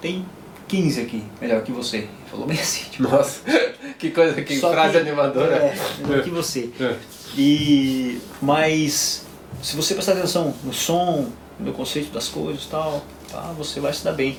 [0.00, 0.24] tem
[0.66, 1.98] 15 aqui, melhor que você.
[1.98, 3.40] Ele falou bem assim, tipo, Nossa,
[3.98, 5.54] que coisa, que só frase que- animadora.
[5.56, 5.74] É,
[6.06, 6.70] melhor que você.
[6.80, 6.96] É.
[7.36, 9.24] E, mas
[9.62, 13.92] se você prestar atenção no som, no conceito das coisas e tal, tá, você vai
[13.92, 14.38] se dar bem.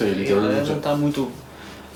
[0.00, 1.30] Ele E a galera não tá muito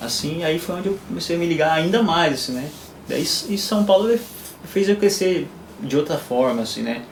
[0.01, 2.71] assim, aí foi onde eu comecei a me ligar ainda mais, assim, né?
[3.09, 4.17] Daí e São Paulo
[4.65, 5.49] fez eu crescer
[5.81, 7.03] de outra forma, assim, né?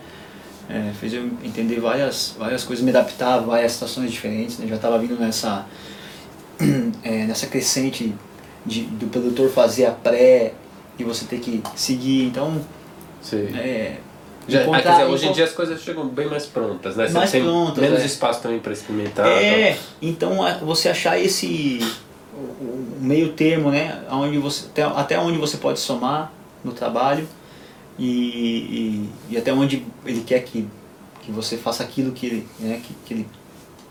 [0.68, 4.66] É, fez eu entender várias, várias coisas, me adaptar a várias situações diferentes, né?
[4.66, 5.66] Já estava vindo nessa,
[7.02, 8.14] é, nessa crescente
[8.64, 10.52] de, do produtor fazer a pré
[10.98, 12.60] e você ter que seguir, então...
[13.56, 13.96] É,
[14.48, 17.06] Já, ah, quer dizer, hoje em dia as coisas chegam bem mais prontas, né?
[17.08, 18.06] Você Mais tem prontas, menos é.
[18.06, 19.26] espaço também para experimentar.
[19.26, 21.80] É, então você achar esse
[22.34, 26.32] o- meio termo, né, onde você até, até onde você pode somar
[26.64, 27.26] no trabalho
[27.98, 30.66] e, e, e até onde ele quer que,
[31.22, 33.28] que você faça aquilo que ele, né, que, que ele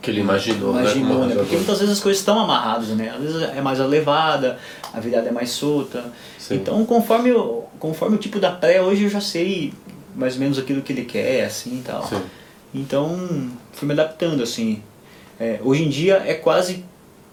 [0.02, 0.82] Que ele imaginou, né?
[0.82, 1.36] imaginou, como né?
[1.36, 3.10] Porque muitas vezes as coisas estão amarradas, né?
[3.10, 4.58] Às vezes é mais a levada,
[4.94, 6.06] a virada é mais solta.
[6.38, 6.56] Sim.
[6.56, 7.32] Então, conforme,
[7.80, 9.74] conforme o tipo da pré, hoje eu já sei
[10.15, 12.06] mais ou menos aquilo que ele quer, assim e tal.
[12.08, 12.21] Sim.
[12.73, 14.82] Então, fui me adaptando, assim.
[15.39, 16.84] É, hoje em dia é quase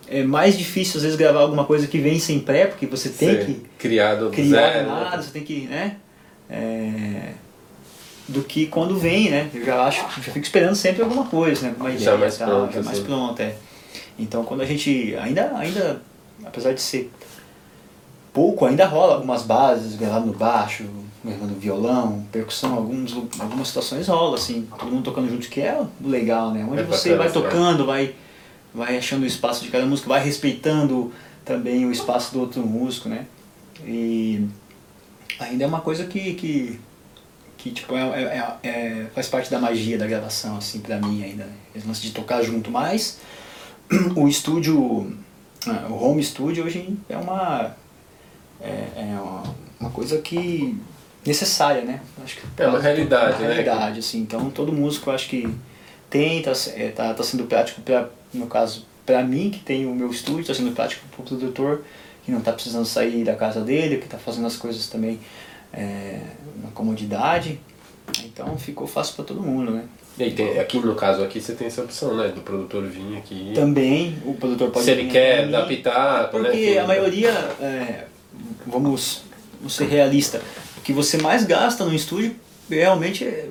[0.08, 3.40] é mais difícil, às vezes, gravar alguma coisa que vem sem pré, porque você tem
[3.40, 3.44] Sim.
[3.46, 4.88] que Criado do criar zero.
[4.88, 5.96] nada, você tem que, né?
[6.50, 7.30] É,
[8.28, 9.48] do que quando vem, né?
[9.54, 11.74] Eu já acho, já fico esperando sempre alguma coisa, né?
[11.78, 13.06] Ideia, Já mais tal, pronta, já mais assim.
[13.06, 13.56] pronta, é.
[14.18, 16.02] Então, quando a gente ainda, ainda,
[16.44, 17.10] apesar de ser
[18.32, 20.84] pouco, ainda rola algumas bases, gravado no baixo,
[21.24, 26.50] gravando violão, percussão, alguns, algumas situações rola, assim, todo mundo tocando junto, que é legal,
[26.50, 26.66] né?
[26.68, 27.42] Onde É você vai assim, é.
[27.42, 28.14] tocando, vai,
[28.74, 31.12] vai achando o espaço de cada músico, vai respeitando
[31.44, 33.26] também o espaço do outro músico, né?
[33.84, 34.46] E
[35.38, 36.80] ainda é uma coisa que, que,
[37.56, 38.22] que tipo, é,
[38.62, 41.44] é- é- faz parte da magia da gravação, assim, pra mim ainda.
[41.44, 41.52] Né?
[41.74, 43.18] Esse lance de tocar junto, mas
[44.16, 45.16] o estúdio,
[45.66, 47.74] ah, o home studio hoje é uma,
[48.60, 49.42] é, é uma,
[49.80, 50.76] uma coisa que
[51.24, 52.00] necessária, né?
[52.22, 53.54] Acho que É uma realidade, uma né?
[53.54, 54.20] realidade, assim.
[54.20, 55.48] Então todo músico acho que
[56.10, 59.94] tem, tá, é, tá, tá sendo prático pra, no caso, pra mim que tem o
[59.94, 61.82] meu estúdio, tá sendo prático pro produtor
[62.24, 65.18] que não tá precisando sair da casa dele, que tá fazendo as coisas também
[65.72, 66.20] é,
[66.62, 67.58] na comodidade.
[68.24, 69.84] Então ficou fácil para todo mundo, né?
[70.18, 72.28] E aí tem, aqui no caso aqui você tem essa opção, né?
[72.28, 73.52] Do produtor vir aqui.
[73.54, 77.30] Também o produtor pode Se ele vir quer adaptar, porque né, a maioria,
[77.60, 78.04] é,
[78.66, 79.22] vamos,
[79.58, 82.34] vamos ser realista, o que você mais gasta no estúdio
[82.68, 83.48] realmente é,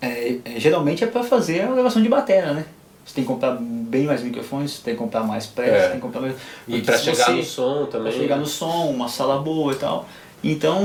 [0.00, 2.64] é- é- geralmente é para fazer a gravação de bateria, né?
[3.04, 5.86] Você tem que comprar bem mais microfones, você tem que comprar mais press, É.
[5.88, 6.34] tem que comprar mais...
[6.68, 8.12] E se chegar você- no som Pra também.
[8.12, 10.08] chegar no som, uma sala boa e tal.
[10.44, 10.80] Então,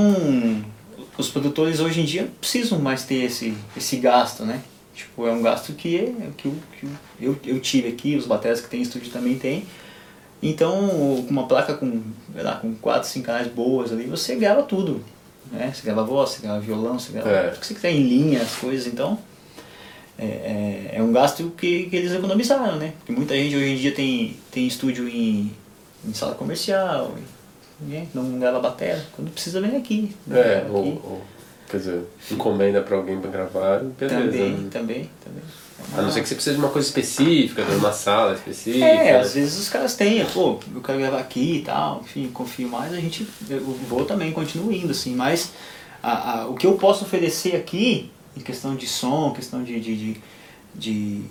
[1.16, 4.60] os produtores hoje em dia precisam mais ter esse, esse gasto, né?
[4.94, 6.88] Tipo, é um gasto que, é, que, eu, que
[7.20, 9.66] eu, eu tive aqui, os baterias que tem em estúdio também tem.
[10.42, 12.02] Então, com uma placa com,
[12.34, 15.02] lá, com 4, 5 canais boas ali, você grava tudo.
[15.52, 15.72] Né?
[15.74, 17.48] Você grava voz, você grava violão, você grava É.
[17.54, 18.86] o que você quiser em linha, as coisas.
[18.86, 19.18] Então,
[20.18, 22.94] é, é, é um gasto que, que eles economizaram, né?
[22.98, 25.52] Porque muita gente hoje em dia tem, tem estúdio em,
[26.04, 27.14] em sala comercial,
[27.80, 28.06] né?
[28.14, 29.04] não grava bateria.
[29.14, 30.14] Quando precisa, vem aqui.
[30.26, 30.38] né?
[30.40, 31.22] É, ou, ou,
[31.70, 34.20] quer dizer, encomenda pra alguém pra gravar, beleza.
[34.20, 34.68] Também, né?
[34.70, 35.42] também, também.
[35.94, 38.84] A não ser que você precise de uma coisa específica, de uma sala específica.
[38.84, 42.68] É, às vezes os caras têm, pô, eu quero gravar aqui e tal, enfim, confio
[42.68, 45.52] mais, a gente, eu vou também, continuo indo, assim, mas
[46.02, 49.96] a, a, o que eu posso oferecer aqui, em questão de som, questão de, de,
[49.96, 50.20] de,
[50.74, 51.22] de,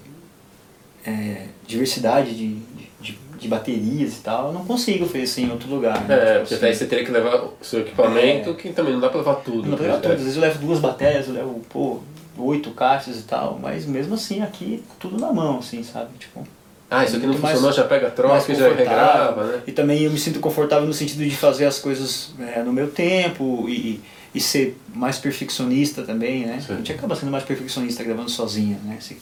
[1.05, 2.55] é, diversidade de,
[2.99, 6.01] de, de baterias e tal, eu não consigo oferecer em outro lugar.
[6.05, 6.15] né?
[6.15, 8.53] É, Tipo porque assim, daí você teria que levar o seu equipamento, É.
[8.53, 9.63] que também não dá pra levar tudo.
[9.63, 10.01] não dá pra levar né?
[10.01, 10.13] tudo.
[10.13, 11.99] Às vezes eu levo duas baterias, eu levo, pô,
[12.37, 16.09] oito caixas e tal, mas mesmo assim aqui, tudo na mão, assim, sabe?
[16.19, 16.45] Tipo,
[16.89, 19.61] Ah, isso aqui não Muito mais- funcionou, já pega troca e já regrava, né?
[19.65, 22.91] E também eu me sinto confortável no sentido de fazer as coisas é, no meu
[22.91, 23.99] tempo e,
[24.33, 26.61] e ser mais perfeccionista também, né?
[26.65, 26.73] Sim.
[26.73, 28.97] A gente acaba sendo mais perfeccionista gravando sozinho, né?
[28.99, 29.17] Assim,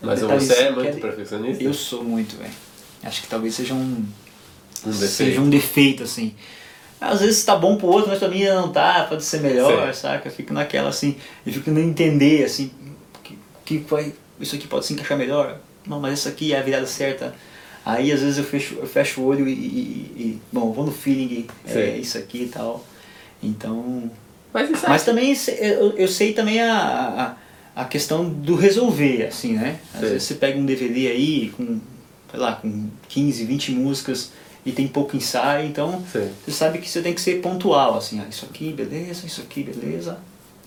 [0.00, 1.64] Mas detalhes você é que muito perfeccionista?
[1.64, 2.50] Eu sou muito, velho.
[3.02, 4.04] Acho que talvez seja um,
[4.86, 5.40] Um seja defeito.
[5.40, 6.34] um defeito, assim.
[7.00, 9.92] Às vezes tá bom pro outro, mas pra mim ainda não tá, pode ser melhor,
[9.92, 10.00] Sim.
[10.00, 10.28] saca?
[10.28, 12.70] Eu fico naquela assim, eu fico tentando entender, assim,
[13.22, 15.58] que, que vai, isso aqui pode se encaixar melhor.
[15.86, 17.34] Não, mas isso aqui é a virada certa.
[17.84, 20.92] Aí às vezes eu fecho, eu fecho o olho e, e- e- bom, vou no
[20.92, 22.82] feeling, é isso aqui e tal.
[23.42, 24.10] Então.
[24.52, 27.36] Mas isso Mas também eu, eu sei também a,
[27.76, 29.78] a, a questão do resolver, assim, né?
[29.92, 30.06] Às Sim.
[30.06, 31.78] vezes você pega um DVD aí com,
[32.30, 34.30] sei lá, com 15, 20 músicas
[34.66, 36.30] e tem pouco ensaio, então Sim.
[36.44, 39.62] você sabe que você tem que ser pontual, assim, ah, isso aqui, beleza, isso aqui,
[39.62, 40.18] beleza,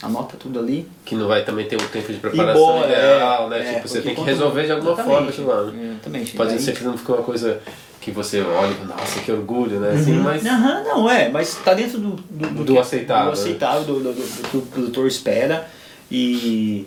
[0.02, 0.88] anota tudo ali.
[1.04, 3.72] Que não vai também ter um tempo de preparação boa, ideal, é, né?
[3.72, 5.64] é, tipo, você tem que resolver de alguma forma aquilo lá.
[5.72, 5.90] né?
[5.94, 6.36] Exatamente.
[6.38, 7.60] Pode ser que não fique uma coisa
[8.00, 9.92] que você olha e nossa, que orgulho, né?
[10.00, 10.24] Assim, Uhum.
[10.24, 10.44] mas.
[10.44, 13.42] Não, é, mas tá dentro do, do, Do que- aceitável, do né?
[13.44, 15.68] aceitável, do, do, do- do que o produtor espera.
[16.10, 16.86] E,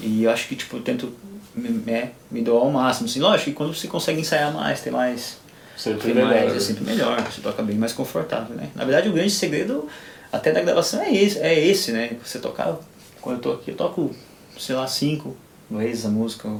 [0.00, 1.12] e eu acho que tipo, eu tento
[1.54, 3.08] me, é, me doar ao máximo.
[3.08, 5.36] Assim, lógico que quando você consegue ensaiar mais, ter mais.
[5.78, 6.28] Sempre ter melhor.
[6.30, 6.56] mais né?
[6.56, 8.68] é sempre melhor, você toca bem mais confortável, né?
[8.74, 9.88] Na verdade o grande segredo
[10.32, 12.16] até da gravação é esse, é esse né?
[12.24, 12.76] Você tocar,
[13.20, 14.14] quando eu tô aqui, eu toco,
[14.58, 15.36] sei lá, cinco
[15.70, 16.50] vezes a música,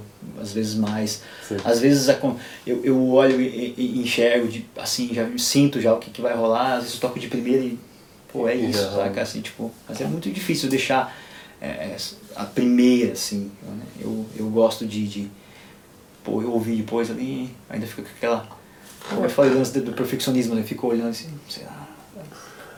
[0.40, 1.22] às vezes mais.
[1.46, 1.57] Sim.
[1.64, 2.09] Às vezes
[2.66, 6.35] eu, eu olho e, e- enxergo, de, assim, já sinto já o que, que vai
[6.35, 7.78] rolar, às vezes eu toco de primeira e,
[8.31, 9.22] pô, é isso, já saca?
[9.22, 11.16] Assim, tipo, mas é muito difícil deixar
[11.61, 11.96] é,
[12.37, 13.83] a primeira, assim, né?
[14.00, 15.31] eu, eu gosto de, de,
[16.22, 18.46] pô, eu ouvi depois ali, ainda fica com aquela,
[19.08, 20.62] como eu falei antes do do perfeccionismo, né?
[20.62, 21.87] Fico olhando assim, será?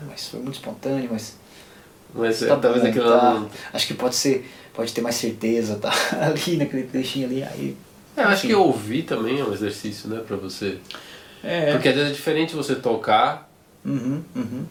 [0.08, 1.36] Mas foi muito espontâneo, mas
[2.14, 3.16] Mas tá talvez bom, aquilo tá.
[3.16, 3.50] lá não.
[3.72, 5.92] acho que pode ser, pode ter mais certeza, tá?
[6.20, 7.76] Ali naquele trechinho ali, aí...
[8.16, 8.48] É, eu acho enfim.
[8.48, 10.78] que ouvir também é um exercício, né, pra você.
[11.44, 13.48] É, Porque às vezes é diferente você tocar,
[13.84, 14.64] Uhum, uhum.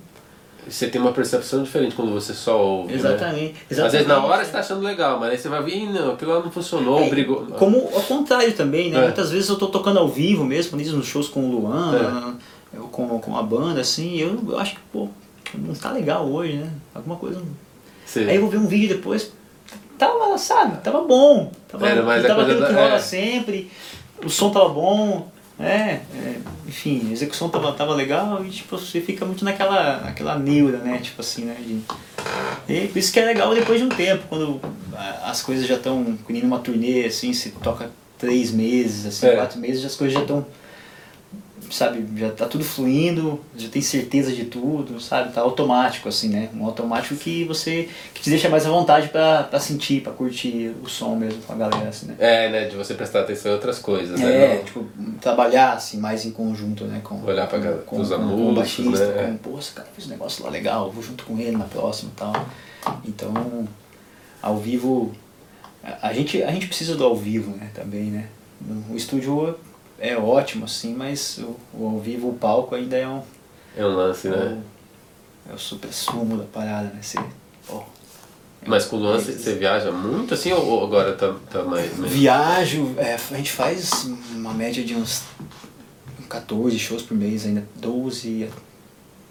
[0.70, 2.94] Você tem uma percepção diferente quando você só ouve.
[2.94, 3.00] né?
[3.00, 4.26] Exatamente, Às vezes na exatamente.
[4.32, 6.52] hora você tá achando legal, mas aí você vai vir, "Ih, não, aquilo lá não
[6.52, 7.46] funcionou, É, brigou.
[7.58, 9.00] Como ao contrário também, né?
[9.00, 9.04] É.
[9.04, 12.36] Muitas vezes eu tô tocando ao vivo mesmo, nos shows com o Luan,
[12.74, 15.08] eu com, com a banda, assim, eu, eu acho que, pô,
[15.56, 16.70] não tá legal hoje, né?
[16.94, 17.42] Alguma coisa.
[18.06, 19.32] Você- Aí eu vou ver um vídeo depois,
[19.98, 21.52] tava, sabe, tava bom.
[21.68, 23.00] Tava, Era mais a tava aquilo que da- rola é.
[23.00, 23.72] sempre,
[24.24, 25.28] o som tava bom,
[25.60, 26.36] é, é,
[26.68, 31.00] enfim, a execução tava, tava legal e tipo, você fica muito naquela, naquela neura, né?
[31.00, 31.56] Tipo assim, né?
[31.60, 31.82] De,
[32.74, 34.62] e por isso que é legal depois de um tempo, quando
[35.24, 39.36] as coisas já estão, nem numa turnê, assim, você toca três meses, assim, É.
[39.36, 40.46] quatro meses, as coisas já estão,
[41.70, 46.50] sabe, já tá tudo fluindo, já tem certeza de tudo, sabe, tá automático, assim, né,
[46.56, 50.74] um automático que você, que te deixa mais à vontade pra, pra sentir, pra curtir
[50.84, 52.16] o som mesmo com a galera, assim, né.
[52.20, 54.56] É, né, de você prestar atenção em outras coisas, né?
[54.56, 54.86] É, tipo,
[55.22, 57.02] trabalhar assim mais em conjunto, né?
[57.04, 59.38] Com, Olhar pra galera, com, os com, com o baixista, né?
[59.44, 62.12] com, pô, esse cara fez um negócio lá legal, vou junto com ele na próxima
[62.14, 62.46] e tal.
[63.06, 63.68] Então,
[64.42, 65.14] ao vivo,
[65.84, 68.28] a, a gente, a gente precisa do ao vivo, né, também, né?
[68.90, 69.56] O estúdio
[70.00, 73.22] é ótimo, assim, mas o, o ao vivo, o palco ainda é um...
[73.76, 74.62] É um lance, né?
[75.50, 77.00] É o super sumo da parada, né?
[77.02, 77.18] Você,
[77.68, 77.84] pô,
[78.66, 81.92] Mas com o Luan você, você viaja muito assim ou agora tá, tá mais.
[81.98, 85.24] Viajo, é, a gente faz uma média de uns
[86.30, 88.50] 14 shows por mês ainda, 12,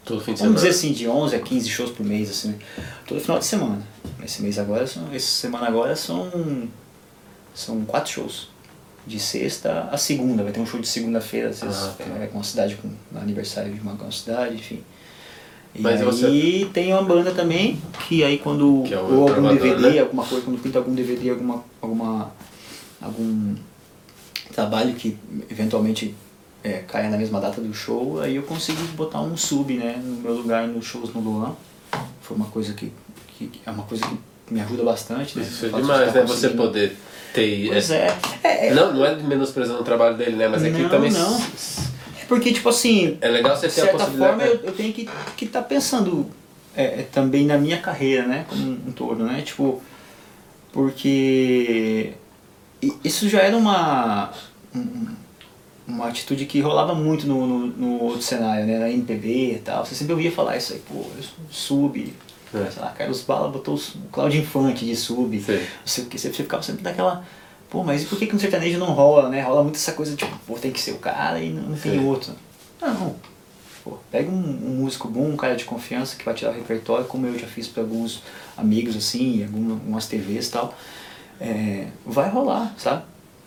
[0.09, 0.57] Todo fim de semana?
[0.57, 2.59] vamos dizer assim, de 11 a 15 shows por mês, assim, né?
[3.07, 3.87] todo final de semana.
[4.25, 6.69] Esse mês agora, são, essa semana agora são,
[7.55, 8.49] são quatro shows.
[9.09, 12.05] De sexta a segunda, vai ter um show de segunda-feira, Ah, tá.
[12.23, 14.83] é, com uma cidade, com aniversário de uma, uma cidade, enfim.
[15.75, 19.49] E Mas aí você- tem uma banda também, que aí quando Que é ou algum
[19.49, 20.01] DVD, né?
[20.01, 22.33] alguma coisa, quando pinta algum DVD, alguma, alguma
[23.01, 23.55] algum
[24.53, 25.17] trabalho que
[25.51, 26.15] eventualmente
[26.65, 30.17] é, caia na mesma data do show, aí eu consegui botar um sub, né, no
[30.17, 31.55] meu lugar nos shows no Luan.
[32.21, 32.93] Foi uma coisa que,
[33.39, 34.19] que é uma coisa que
[34.51, 35.45] me ajuda bastante, né?
[35.45, 36.23] Isso é de demais, né?
[36.23, 36.97] Você poder
[37.35, 37.69] ter.
[37.69, 38.17] Pois é.
[38.43, 40.49] é, é Não, não é menosprezando o trabalho dele, né?
[40.49, 41.11] Mas é que Não, também.
[41.13, 41.37] não.
[41.39, 44.39] é porque, tipo assim, É legal você de ter a certa possibilidade.
[44.39, 46.27] forma eu, eu tenho que estar que tá pensando
[46.77, 48.45] é, é, também na minha carreira, né?
[48.49, 49.43] Como um todo, né?
[49.43, 49.83] Tipo,
[50.73, 52.13] porque
[53.05, 54.31] isso já era uma,
[54.75, 55.07] um-
[55.87, 58.79] uma atitude que rolava muito no, no, no outro cenário, né?
[58.79, 59.85] Na MPB e tal.
[59.85, 62.13] Você sempre ouvia falar isso aí, pô, eu sub.
[62.55, 62.71] É.
[62.71, 63.81] Sei lá, Carlos Bala botou o
[64.11, 65.39] Cláudio Infante de sub.
[65.41, 65.67] Sei.
[66.07, 67.25] Que, você ficava sempre naquela.
[67.71, 69.43] Pô, mas e por que, que no sertanejo não rola, né?
[69.43, 72.03] Rola muito essa coisa tipo, pô, tem que ser o cara e não, não tem
[72.05, 72.33] outro.
[72.81, 73.15] Não.
[73.85, 77.05] Pô, pega um, um músico bom, um cara de confiança que vai tirar o repertório,
[77.05, 78.23] como eu já fiz para alguns
[78.57, 80.75] amigos, assim, alguma- algumas TVs e tal.
[81.41, 83.03] É, vai rolar, sabe?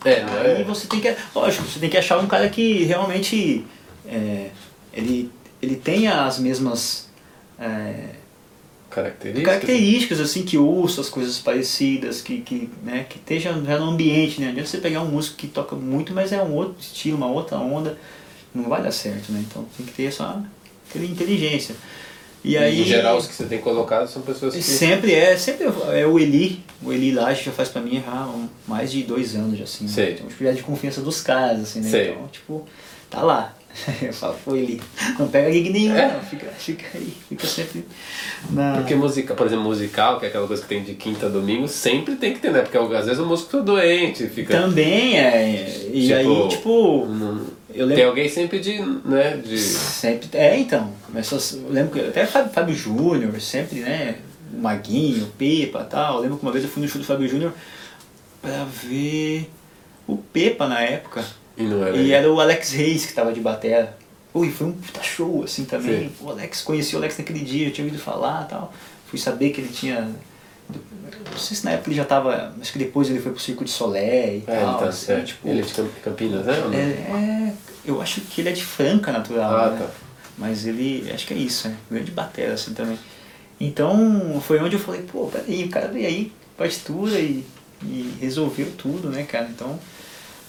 [0.06, 0.64] É, Aí é?
[0.64, 1.16] você tem que.
[1.36, 3.66] Lógico, você tem que achar um cara que realmente.
[4.08, 4.50] é,
[4.94, 7.08] ele, ele tenha as mesmas.
[7.60, 8.21] é,
[8.92, 9.46] Características.
[9.54, 14.40] características assim que ouça as coisas parecidas que que né que esteja já no ambiente
[14.40, 17.18] né não adianta você pegar um músico que toca muito mas é um outro estilo
[17.18, 17.98] uma outra onda
[18.54, 20.44] não vai dar certo né então tem que ter essa
[20.96, 21.76] inteligência
[22.44, 24.64] e aí Em geral, os que você tem colocado são pessoas que.
[24.64, 28.34] sempre é sempre é o Eli o Eli Laje já faz pra mim já há
[28.68, 29.92] mais de dois anos já assim né?
[29.92, 30.14] Sei.
[30.16, 32.10] tem uma espécie de confiança dos caras assim né Sei.
[32.12, 32.66] então tipo
[33.10, 33.54] tá lá
[34.02, 34.82] eu falo pô Eli
[35.18, 36.14] não pega gig nenhum É.
[36.14, 37.86] não, fica fica aí fica sempre
[38.52, 41.30] na Porque música, por exemplo, musical, que é aquela coisa que tem de quinta a
[41.30, 42.62] domingo, sempre tem que ter, né?
[42.62, 44.60] Porque às vezes o músico tá doente, fica.
[44.60, 45.88] Também é.
[45.94, 47.06] E Tipo, aí, tipo.
[47.08, 48.08] Não- Eu Tem lembro.
[48.10, 48.80] alguém sempre de.
[48.82, 49.38] né?
[49.38, 49.58] De.
[49.58, 50.28] Sempre.
[50.34, 50.92] É, então.
[51.10, 54.16] Mas só- eu lembro que até Fábio, Fábio Júnior, sempre, né?
[54.54, 56.16] O Maguinho, o Pepa e tal.
[56.18, 57.54] Eu lembro que uma vez eu fui no show do Fábio Júnior
[58.42, 59.50] pra ver
[60.08, 61.24] o Pepa na época.
[61.62, 61.98] E era.
[61.98, 63.98] E era o Alex Reis que tava de batera.
[64.34, 66.08] Ui, foi um puta show, assim, também.
[66.10, 66.12] Sim.
[66.22, 68.74] O Alex, conheci o Alex naquele dia, eu tinha ouvido falar e tal.
[69.08, 70.10] Fui saber que ele tinha...
[71.30, 72.54] Não sei se na época ele já tava...
[72.62, 75.06] Acho que depois ele foi pro Circo de Solé e É, ele tal, tá assim,
[75.08, 75.26] certo.
[75.28, 75.48] tipo...
[75.50, 76.54] Ele é de Camp- Campinas, né?
[76.74, 76.78] É,
[77.12, 77.54] é,
[77.86, 79.78] eu acho que ele é de Franca natural, Ah, né?
[79.80, 79.90] tá.
[80.38, 81.76] Mas ele, acho que é isso, né?
[81.90, 82.98] Grande batera assim também.
[83.60, 87.44] Então foi onde eu falei, pô, peraí, o cara veio aí, partitura e,
[87.84, 89.48] e resolveu tudo, né, cara?
[89.54, 89.78] Então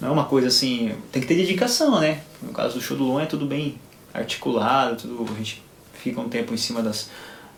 [0.03, 2.23] não é uma coisa assim, tem que ter dedicação, né?
[2.43, 3.77] No caso do show do Luan é tudo bem
[4.13, 5.63] articulado, tudo, a gente
[5.95, 7.09] fica um tempo em cima das,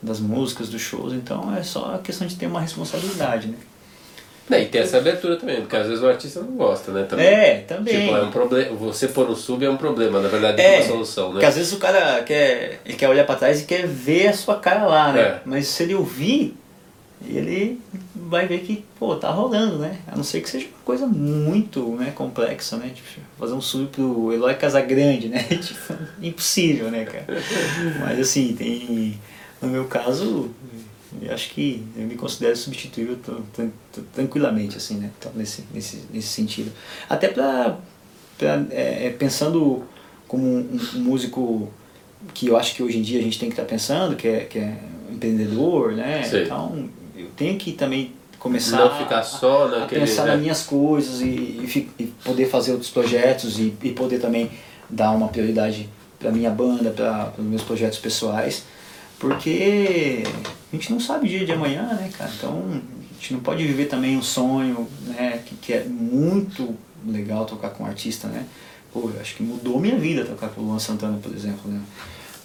[0.03, 3.57] das músicas, dos shows, então é só a questão de ter uma responsabilidade, né?
[4.51, 7.05] É, e tem essa abertura também, porque às vezes o artista não gosta, né?
[7.05, 7.27] Também.
[7.27, 7.99] É, também.
[8.03, 8.77] Tipo, é um problema.
[8.77, 11.33] Você pôr um sub é um problema, na verdade, É, é uma solução, né?
[11.33, 14.33] Porque às vezes o cara quer, ele quer olhar pra trás e quer ver a
[14.35, 15.21] sua cara lá, né?
[15.23, 15.41] É.
[15.47, 16.55] Mas se ele ouvir,
[17.29, 17.81] ele
[18.15, 19.99] vai ver que, pô, tá rolando, né?
[20.07, 22.91] A não ser que seja uma coisa muito né, complexa, né?
[22.95, 23.09] Tipo,
[23.39, 25.43] fazer um sub pro Eloy Casagrande, né?
[25.61, 27.27] tipo, impossível, né, cara?
[28.01, 29.19] Mas assim, tem.
[29.63, 30.51] No meu caso,
[31.23, 35.11] eu acho que eu me considero substituível tran- tran- tran- tranquilamente, assim, né?
[35.19, 36.73] Então, nesse, nesse, nesse sentido.
[37.09, 37.79] Até pra,
[38.37, 39.85] pra, é, é, pensando
[40.29, 41.71] como um, um músico
[42.33, 44.41] que eu acho que hoje em dia a gente tem que estar pensando, que é,
[44.41, 44.79] que é
[45.11, 46.23] empreendedor, né?
[46.25, 46.45] Sei.
[46.45, 46.89] Então,
[47.25, 50.33] eu tenho que também começar Não ficar só a, a naquele, pensar né?
[50.33, 54.51] nas minhas coisas e, e e poder fazer outros projetos e, e poder também
[54.89, 58.65] dar uma prioridade para minha banda, para os meus projetos pessoais,
[59.19, 60.23] porque
[60.73, 62.31] a gente não sabe o dia de amanhã, né, cara?
[62.37, 67.45] Então a gente não pode viver também um sonho, né, que, que é muito legal
[67.47, 68.45] tocar com um artista, né?
[68.93, 71.81] Pô, eu acho que mudou minha vida tocar com o Luan Santana, por exemplo, né?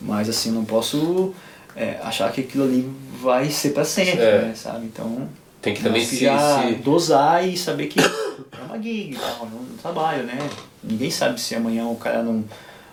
[0.01, 1.33] Mas assim, não posso
[1.79, 2.87] é, achar que aquilo ali
[3.21, 4.41] vai ser para sempre, É.
[4.41, 4.85] né, sabe?
[4.85, 5.29] Então
[5.61, 6.17] Tem que também se.
[6.17, 10.37] se- dosar e saber que é uma gig, é um trabalho, né?
[10.83, 12.43] Ninguém sabe se amanhã o cara não,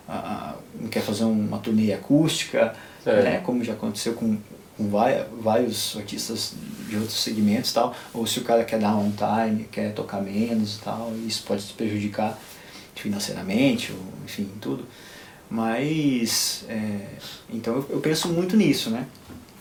[0.09, 3.23] ah, não quer fazer uma turnê acústica, É.
[3.23, 3.41] né?
[3.45, 4.37] Como já aconteceu com,
[4.77, 4.89] com
[5.41, 6.55] vários artistas
[6.89, 10.77] de outros segmentos tal, ou se o cara quer dar um time, quer tocar menos
[10.77, 12.39] e tal, isso pode te prejudicar
[12.95, 14.85] financeiramente, ou enfim, tudo.
[15.51, 16.99] Mas, é,
[17.51, 19.07] então eu, eu penso muito nisso, né?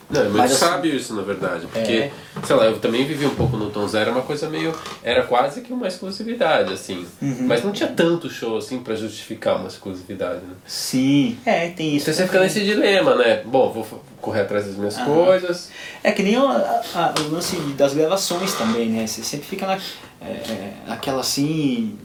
[0.08, 1.66] Não, é muito Mas, assim, sábio isso, na verdade.
[1.66, 2.12] Porque, É.
[2.44, 4.72] sei lá, eu também vivi um pouco no Tom Zero, uma coisa meio.
[5.02, 7.04] Era quase que uma exclusividade, assim.
[7.20, 7.38] Uhum.
[7.48, 10.54] Mas não tinha tanto show, assim, pra justificar uma exclusividade, né?
[10.64, 12.04] Sim, é, tem isso.
[12.08, 13.42] Então você fica nesse dilema, né?
[13.44, 15.70] Bom, vou correr atrás das minhas coisas.
[16.04, 19.06] É que nem o, a- a- o lance das gravações também, né?
[19.08, 19.74] Você sempre fica na,
[20.20, 21.98] é, é, naquela assim.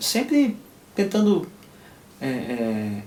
[0.00, 0.56] Sempre
[0.94, 1.46] tentando
[2.20, 3.02] é, é,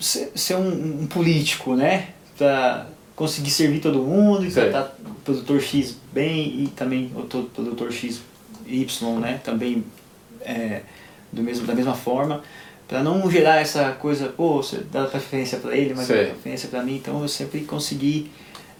[0.00, 2.08] ser, ser um, um político, né?
[2.36, 2.86] Pra
[3.16, 7.92] conseguir servir todo mundo e tratar o produtor X bem e também o to- produtor
[7.92, 8.20] X
[8.66, 9.40] Y, né?
[9.42, 9.84] Também
[10.42, 10.82] é,
[11.32, 12.42] do mesmo, da mesma forma,
[12.86, 16.24] para não gerar essa coisa, pô, você dá preferência para ele, mas Sei.
[16.26, 18.30] dá preferência para mim, então eu sempre consegui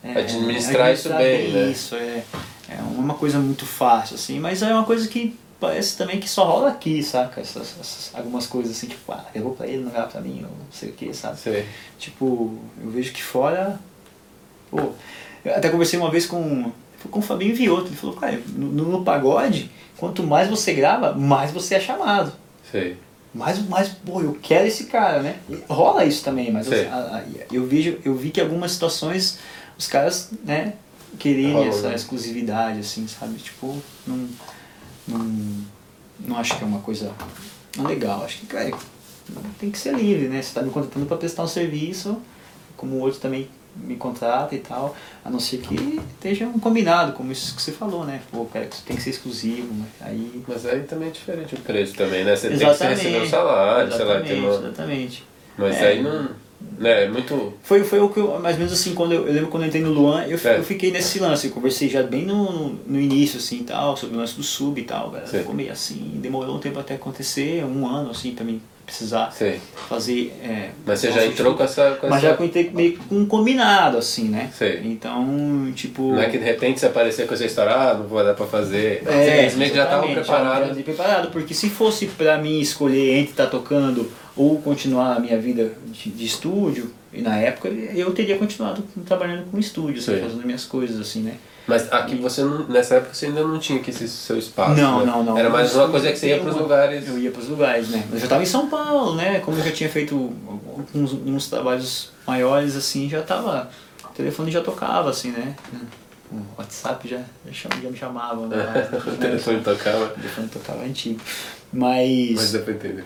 [0.02, 1.70] é, Administrar isso bem, né?
[1.70, 2.22] Isso, é,
[2.68, 6.44] é uma coisa muito fácil, assim, mas é uma coisa que parece também que só
[6.44, 7.40] rola aqui, saca?
[7.40, 10.37] Essas, essas- algumas coisas assim, tipo, ah, eu vou pra ele, não vai pra mim,
[10.44, 11.38] ou não sei o que, sabe?
[11.38, 11.66] Sei.
[11.99, 13.79] Tipo, eu vejo que fora.
[14.71, 14.92] Pô,
[15.44, 16.71] eu até conversei uma vez com,
[17.11, 17.87] com o Fabinho Vioto.
[17.88, 22.33] Ele falou, cara, no, no pagode, quanto mais você grava, mais você é chamado.
[22.71, 22.97] Sei.
[23.35, 25.37] Mais, mais, pô, eu quero esse cara, né?
[25.68, 29.38] Rola isso também, mas eu, a- a- eu vejo, eu vi que algumas situações
[29.79, 30.73] os caras, né,
[31.18, 31.94] quererem Rola, essa né?
[31.94, 33.35] exclusividade, assim, sabe?
[33.38, 34.27] Tipo, não,
[35.09, 35.64] não,
[36.21, 37.12] não acho que é uma coisa
[37.79, 38.25] legal.
[38.25, 38.71] Acho que, cara,
[39.59, 40.42] tem que ser livre, né?
[40.42, 42.18] Você tá me contratando para prestar um serviço,
[42.77, 47.12] como o outro também me contrata e tal, a não ser que esteja um combinado,
[47.12, 48.21] como isso que você falou, né?
[48.31, 50.42] Pô, cara, que tem que ser exclusivo, mas aí...
[50.49, 52.35] Mas aí também é diferente o preço também, né?
[52.35, 54.55] Você tem que receber um salário, sei lá, tem exatamente, uma...
[54.68, 55.25] exatamente.
[55.57, 55.88] Mas É.
[55.88, 56.31] aí não...
[56.79, 57.55] Né, é muito...
[57.62, 59.68] Foi, foi o que eu, mais ou menos assim, quando eu, eu lembro quando eu
[59.68, 60.59] entrei no Luan, eu, É.
[60.59, 64.16] eu fiquei nesse lance, eu conversei já bem no, no, no início, assim, tal, sobre
[64.16, 65.38] o lance do sub e tal, galera, Sim.
[65.38, 69.61] ficou meio assim, demorou um tempo até acontecer, um ano, assim, pra mim precisar Sei.
[69.88, 70.33] fazer...
[70.42, 71.90] é, Mas você já entrou tipo- com essa...
[72.01, 72.37] Com Mas essa...
[72.38, 74.51] já entrei meio com um combinado, assim, né?
[74.57, 74.81] Sei.
[74.85, 76.12] Então, tipo...
[76.12, 78.47] Não é que de repente você aparecer com essa história, ah, não vou dar pra
[78.47, 79.03] fazer.
[79.07, 80.68] É, que já estavam preparados.
[80.68, 85.20] Já, já preparado, porque se fosse pra mim escolher entre estar tocando ou continuar a
[85.20, 90.22] minha vida de, de estúdio, e na época eu teria continuado trabalhando com estúdio, assim,
[90.22, 91.35] fazendo minhas coisas, assim, né?
[91.66, 94.81] Mas aqui você não, nessa época você ainda não tinha aqui esse seu espaço.
[94.81, 95.07] não, né?
[95.07, 95.37] não, não.
[95.38, 97.07] Era mais uma coisa que você ia eu- pros lugares.
[97.07, 98.05] Eu ia pros lugares, né?
[98.11, 99.40] Eu já estava em São Paulo, né?
[99.40, 100.33] Como eu já tinha feito
[100.94, 103.68] uns, uns trabalhos maiores, assim, já tava.
[104.03, 105.55] O telefone já tocava, assim, né?
[106.30, 108.46] O WhatsApp já, já, já me chamava.
[108.46, 108.56] Né?
[109.06, 110.06] o telefone tocava.
[110.06, 111.20] O telefone tocava antigo.
[111.72, 112.32] Mas.
[112.34, 113.04] Mas dá pra entender.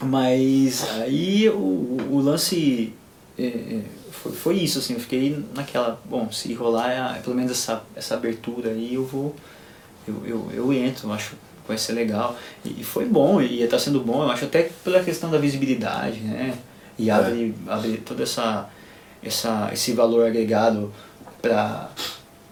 [0.00, 2.92] Mas aí o, o lance
[3.38, 7.52] é, é, foi, foi isso, assim, eu fiquei naquela, bom, se rolar é, pelo menos
[7.52, 9.34] essa, essa abertura aí eu vou,
[10.06, 12.36] eu, eu, eu entro, eu acho que vai ser legal.
[12.64, 16.20] E, e foi bom, e está sendo bom, eu acho até pela questão da visibilidade,
[16.20, 16.56] né?
[16.98, 18.68] E abre, abre todo essa,
[19.22, 20.92] essa, esse valor agregado
[21.42, 21.90] para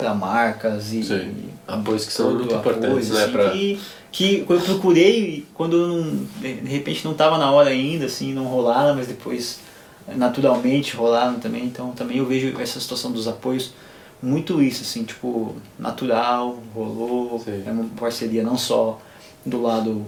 [0.03, 1.35] para marcas e Sim.
[1.67, 3.23] Apoios que são muito importantes, né?
[3.23, 3.51] assim, Pra...
[3.51, 8.35] que, que eu procurei quando eu não, de repente não estava na hora ainda, assim,
[8.35, 9.61] não rolaram, mas depois
[10.09, 11.65] eh, naturalmente rolaram também.
[11.65, 13.73] Então também eu vejo essa situação dos apoios
[14.21, 17.63] muito isso, assim, tipo, natural, rolou, Sim.
[17.65, 19.01] é uma parceria não só
[19.47, 20.05] do lado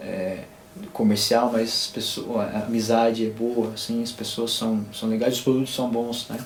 [0.00, 0.44] eh,
[0.92, 1.92] comercial, mas
[2.52, 6.38] a amizade é boa, assim, as pessoas são, são legais, os produtos são bons, né?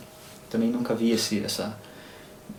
[0.50, 1.76] Também nunca vi esse, essa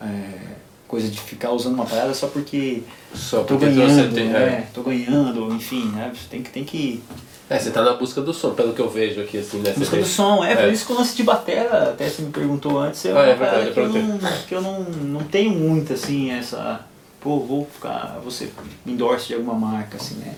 [0.02, 0.56] é,
[0.88, 2.82] coisa de ficar usando uma parada só porque
[3.14, 4.30] Só tô porque ganhando, você tem.
[4.30, 4.40] né?
[4.40, 4.68] É.
[4.74, 6.12] Tô ganhando, enfim, né?
[6.14, 7.04] Você tem que, tem que
[7.50, 9.74] É, você tá na busca do som, pelo que eu vejo aqui, assim, né?
[9.78, 10.56] Busca do som, é, É.
[10.56, 13.36] por isso que o lance de batera, até você me perguntou antes, é Ah, é
[13.36, 16.82] verdade, que eu, não, que eu não, não tenho muito, assim, essa,
[17.20, 18.50] pô, vou ficar, você
[18.86, 20.34] endorse de alguma marca, assim, né?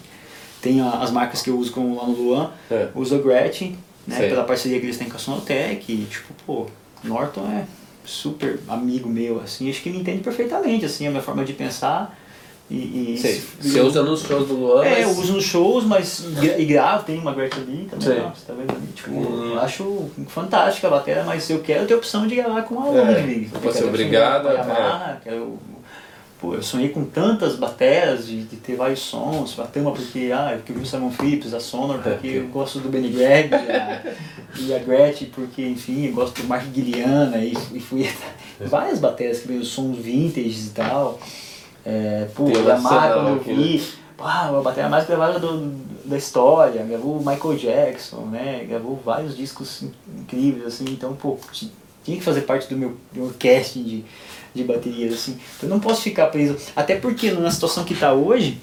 [0.62, 2.88] Tem a- as marcas que eu uso como lá no Luan, É.
[2.96, 4.30] uso a Gretchen, né, Sei.
[4.30, 6.68] pela parceria que eles têm com a Sonotec, e, tipo, pô,
[7.04, 7.66] Norton é
[8.06, 12.18] super amigo meu, assim, acho que ele entende perfeitamente, assim, a minha forma de pensar,
[12.70, 13.14] e...
[13.16, 13.34] e Sei.
[13.36, 15.02] se- Você usa nos shows do Luan, é, mas...
[15.04, 16.24] eu uso nos shows, mas
[16.58, 18.20] e gravo, tem uma Gretchen ali também, Sei.
[18.22, 18.88] ó, você tá vendo ali?
[18.96, 19.52] Tipo, Hum.
[19.54, 22.88] eu acho fantástica a bateria, mas eu quero ter a opção de gravar com a
[22.88, 25.60] É, Eu pode ser quero ter a obrigado, gravar quero-
[26.40, 30.54] Pô, eu sonhei com tantas baterias, de, de ter vários sons, a Tama porque, ah,
[30.56, 34.02] porque eu vi o Simon Phillips, a Sonor porque eu gosto do Benny Gregg, a,
[34.68, 38.10] e a Gretchen porque, enfim, eu gosto do Mark Guiliana, e, e fui
[38.62, 41.20] várias baterias que veio sons vintage e tal.
[41.86, 43.84] É, pô, Yamaha, Lançadão quando eu vi,
[44.20, 45.72] a bateria mais gravada do,
[46.06, 51.72] da história, gravou Michael Jackson, né, gravou vários discos in- incríveis, assim, então, pô, ti-
[52.04, 54.06] tinha que fazer parte do meu, do meu casting de,
[54.54, 58.14] de baterias, assim, então eu não posso ficar preso, até porque na situação que tá
[58.14, 58.60] hoje,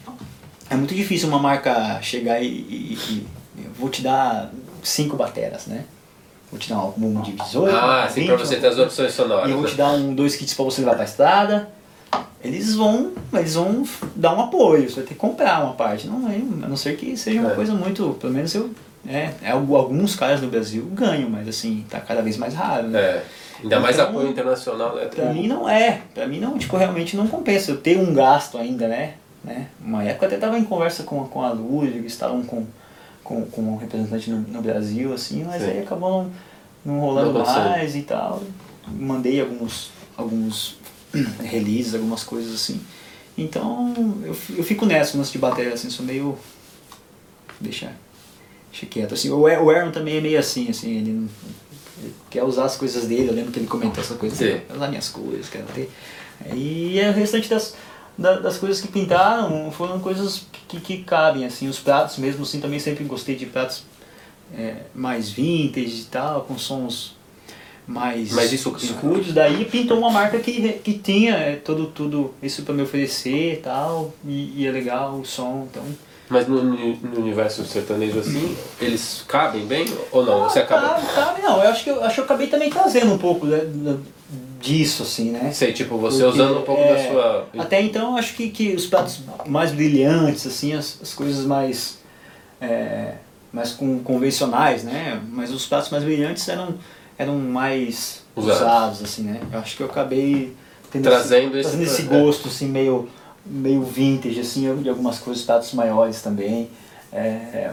[0.70, 3.26] é muito difícil uma marca chegar e, e- e-
[3.76, 4.52] vou te dar
[4.82, 5.84] cinco bateras, né,
[6.50, 9.48] vou te dar um, divisor, Ah, sim, pra 20, você ter as opções e sonoras.
[9.50, 9.70] eu vou né?
[9.70, 11.68] te dar um, dois kits pra você levar pra estrada.
[12.42, 13.82] Eles vão, eles vão
[14.14, 16.06] dar um apoio, você vai ter que comprar uma parte.
[16.06, 17.54] Não, a não ser que seja uma É.
[17.54, 18.16] coisa muito.
[18.20, 18.70] Pelo menos eu.
[19.08, 22.86] É, é, algu- alguns caras no Brasil ganham, mas assim, tá cada vez mais raro.
[22.88, 23.00] Né?
[23.00, 23.24] É.
[23.62, 25.06] Ainda mais Então, apoio internacional, né?
[25.06, 27.72] Pra mim não é, pra mim não, tipo, realmente não compensa.
[27.72, 29.14] Eu tenho um gasto ainda, né?
[29.42, 29.66] né?
[29.84, 32.64] Uma época eu até tava em conversa com, com a Ludwig, estavam com,
[33.28, 35.68] com, com um representante no, no Brasil, assim, mas Sim.
[35.68, 38.42] aí acabou não, não rolando Não mais e tal.
[38.86, 40.78] Mandei alguns, alguns
[41.44, 42.80] releases, algumas coisas assim.
[43.36, 46.38] Então eu, eu fico nessa, lance de bateria, assim, sou meio.
[47.60, 47.92] deixa,
[48.70, 49.12] deixa quieto.
[49.12, 51.28] Assim, o, Aaron também é meio assim, assim, ele, não,
[52.02, 54.44] ele quer usar as coisas dele, eu lembro que ele comentou essa coisa, Sim.
[54.66, 55.90] quer usar minhas coisas, quero ter.
[56.54, 57.74] E é o restante das,
[58.18, 62.60] da- das coisas que pintaram foram coisas que, que cabem, assim, os pratos mesmo, assim,
[62.60, 63.84] também sempre gostei de pratos
[64.54, 67.16] é, mais vintage e tal, com sons
[67.86, 69.32] mais Mas isso- escuros.
[69.32, 73.56] Daí pintou uma marca que, que tinha é, todo, tudo isso para me oferecer e
[73.56, 75.82] tal, e, e é legal o som, então...
[76.30, 80.44] Mas no, no- universo sertanejo assim, eles cabem bem ou não?
[80.44, 80.88] Você acaba.
[80.90, 83.46] cabe, cabe, não, eu acho que eu, acho que eu acabei também trazendo um pouco
[83.46, 83.60] né,
[84.60, 85.50] disso, assim, né?
[85.52, 87.48] Sei, tipo, você Porque, usando um pouco é, da sua.
[87.58, 91.98] Até então, eu acho que, que os pratos mais brilhantes, assim, as, as coisas mais,
[92.60, 93.14] é,
[93.52, 95.20] mais com, convencionais, né?
[95.30, 96.74] Mas os pratos mais brilhantes eram,
[97.16, 98.60] eram mais Usados.
[98.60, 99.40] usados, assim, né?
[99.52, 100.54] Eu acho que eu acabei
[100.90, 102.04] tendo Trazendo esse, trazendo esse é.
[102.04, 103.08] gosto, assim, meio,
[103.46, 106.68] meio vintage, assim, de algumas coisas, pratos maiores também,
[107.12, 107.70] é,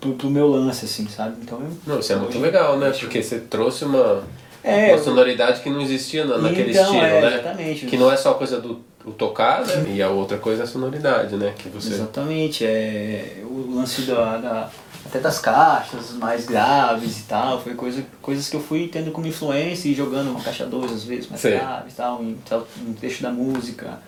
[0.00, 1.36] pro, pro meu lance, assim, sabe?
[1.42, 1.70] Então eu...
[1.86, 2.90] Não, isso é muito hoje- legal, né?
[2.90, 4.22] Porque você trouxe uma,
[4.64, 7.34] É, uma eu- sonoridade que não existia na- naquele Então, estilo, é, né?
[7.34, 7.86] exatamente.
[7.86, 8.80] Que não é só a coisa do,
[9.18, 9.84] tocar, né?
[9.94, 11.52] E a outra coisa é a sonoridade, né?
[11.58, 11.92] Que você.
[11.92, 14.70] Exatamente, é, o lance da, da-
[15.04, 19.26] até das caixas mais graves e tal, foi coisa, coisas que eu fui tendo como
[19.26, 21.58] influência e jogando uma caixa 2 às vezes mais Sei.
[21.58, 23.98] grave e tal, em, tal, um trecho da música.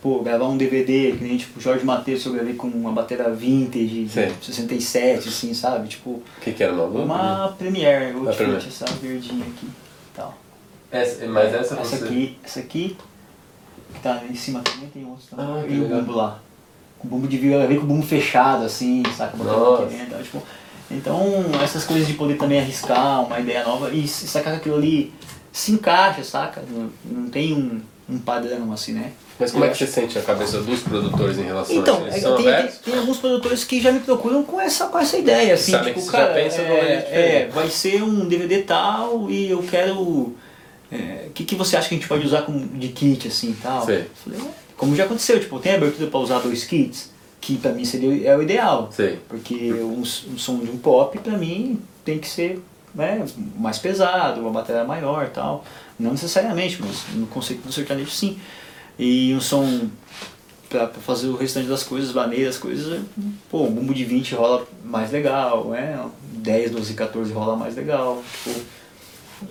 [0.00, 4.04] Pô, gravar um DVD, que nem tipo Jorge Matheus eu gravei com uma bateria vintage
[4.04, 5.88] de 67, assim, sabe?
[5.88, 6.98] Tipo, O que, que era uma luta?
[7.04, 8.28] uma Premiere, Premiere.
[8.28, 9.66] Ultimate, essa verdinha aqui.
[10.90, 12.04] Essa, mas essa, Essa você.
[12.04, 12.96] aqui, essa aqui,
[13.92, 15.46] que tá em cima também, tem outros também.
[15.46, 16.40] Ah, que e o bumbo lá.
[17.02, 19.36] O bumbo de viola, vem com o bumbo fechado, assim, saca?
[19.36, 20.42] Botando dentro, tipo,
[20.90, 25.12] então, essas coisas de poder também arriscar uma ideia nova e sacar que aquilo ali
[25.52, 26.62] se encaixa, saca?
[26.70, 29.12] Não, não tem um, um padrão assim, né?
[29.38, 32.20] Mas como é que você sente a cabeça dos produtores em relação então, a isso?
[32.20, 35.54] são tem, tem, tem alguns produtores que já me procuram com essa, com essa ideia,
[35.54, 39.30] assim, Sabem tipo, que você já cara, pensa é, é, vai ser um DVD tal
[39.30, 40.34] e eu quero.
[40.96, 43.50] É, O que, que você acha que a gente pode usar como de kit, assim
[43.50, 43.84] e tal?
[43.84, 44.06] Sei.
[44.24, 47.84] Falei, "Ué, como já aconteceu, tipo, tem abertura para usar dois kits, que pra mim
[47.84, 48.90] seria é o ideal.
[48.92, 49.18] Sei.
[49.28, 50.04] Porque um, um
[50.38, 52.62] som de um pop, pra mim, tem que ser
[52.94, 53.24] né,
[53.58, 55.64] mais pesado, uma bateria maior e tal.
[55.98, 58.38] Não necessariamente, mas no conceito do sertanejo sim.
[58.98, 59.88] E um som
[60.68, 63.00] pra, pra fazer o restante das coisas, maneiras, coisas,
[63.50, 65.98] pô, um bumbo de 20 rola mais legal, né?
[66.32, 68.22] 10, 12, 14 rola mais legal.
[68.44, 68.60] Tipo,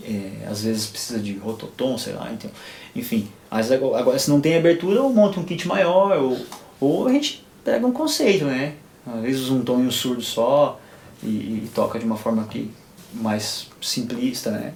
[0.04, 2.50] é, às vezes precisa de rototom, sei lá, então,
[2.96, 3.28] enfim.
[3.50, 6.46] Mas agora, se não tem abertura, eu monto um kit maior, ou,
[6.80, 8.76] ou a gente pega um conceito, né?
[9.06, 10.80] Às vezes um tom e um surdo só
[11.24, 12.72] e, e toca de uma forma que
[13.14, 14.74] mais simplista, né?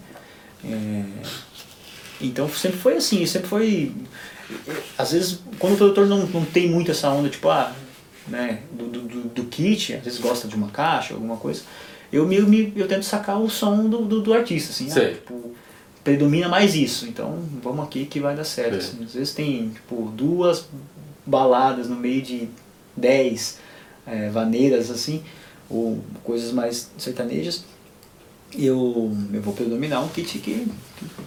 [0.63, 1.03] É,
[2.21, 3.91] então sempre foi assim, sempre foi.
[4.97, 7.73] Às vezes, quando o produtor não, não tem muito essa onda, tipo, ah,
[8.27, 11.63] né, do, do, do kit, às vezes gosta de uma caixa, alguma coisa,
[12.11, 15.53] eu, me, me- eu tento sacar o som do, do, do artista, assim, ah, tipo,
[16.03, 18.77] predomina mais isso, então vamos aqui que vai dar certo.
[18.77, 19.03] Assim.
[19.03, 20.65] Às vezes tem, tipo, duas
[21.25, 22.47] baladas no meio de
[22.95, 23.59] dez
[24.07, 25.23] eh, vaneiras, assim,
[25.69, 27.63] ou coisas mais sertanejas,
[28.57, 30.67] eu, eu vou predominar um kit que,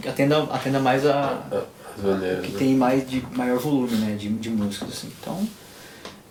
[0.00, 2.58] que atenda, atenda mais a, As que né?
[2.58, 5.08] tem mais de maior volume né, de, de músicas assim.
[5.20, 5.46] Então,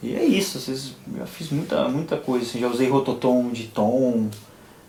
[0.04, 3.50] e é isso, às vezes eu já fiz muita, muita coisa, assim, já usei rototom
[3.50, 4.28] de tom.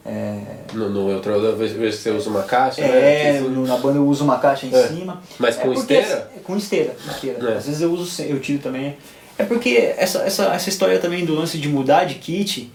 [0.05, 0.41] É,
[0.75, 3.41] No, no outro, eu vejo que você usa uma caixa, é, né?
[3.41, 4.89] No- na banda eu uso uma caixa em É.
[4.89, 5.23] cima.
[5.39, 6.31] Mas É com porque esteira?
[6.43, 7.51] com esteira, esteira.
[7.53, 7.57] É.
[7.59, 8.97] Às vezes eu uso, eu tiro também.
[9.39, 12.71] É porque essa, essa, essa história também do lance de mudar de kit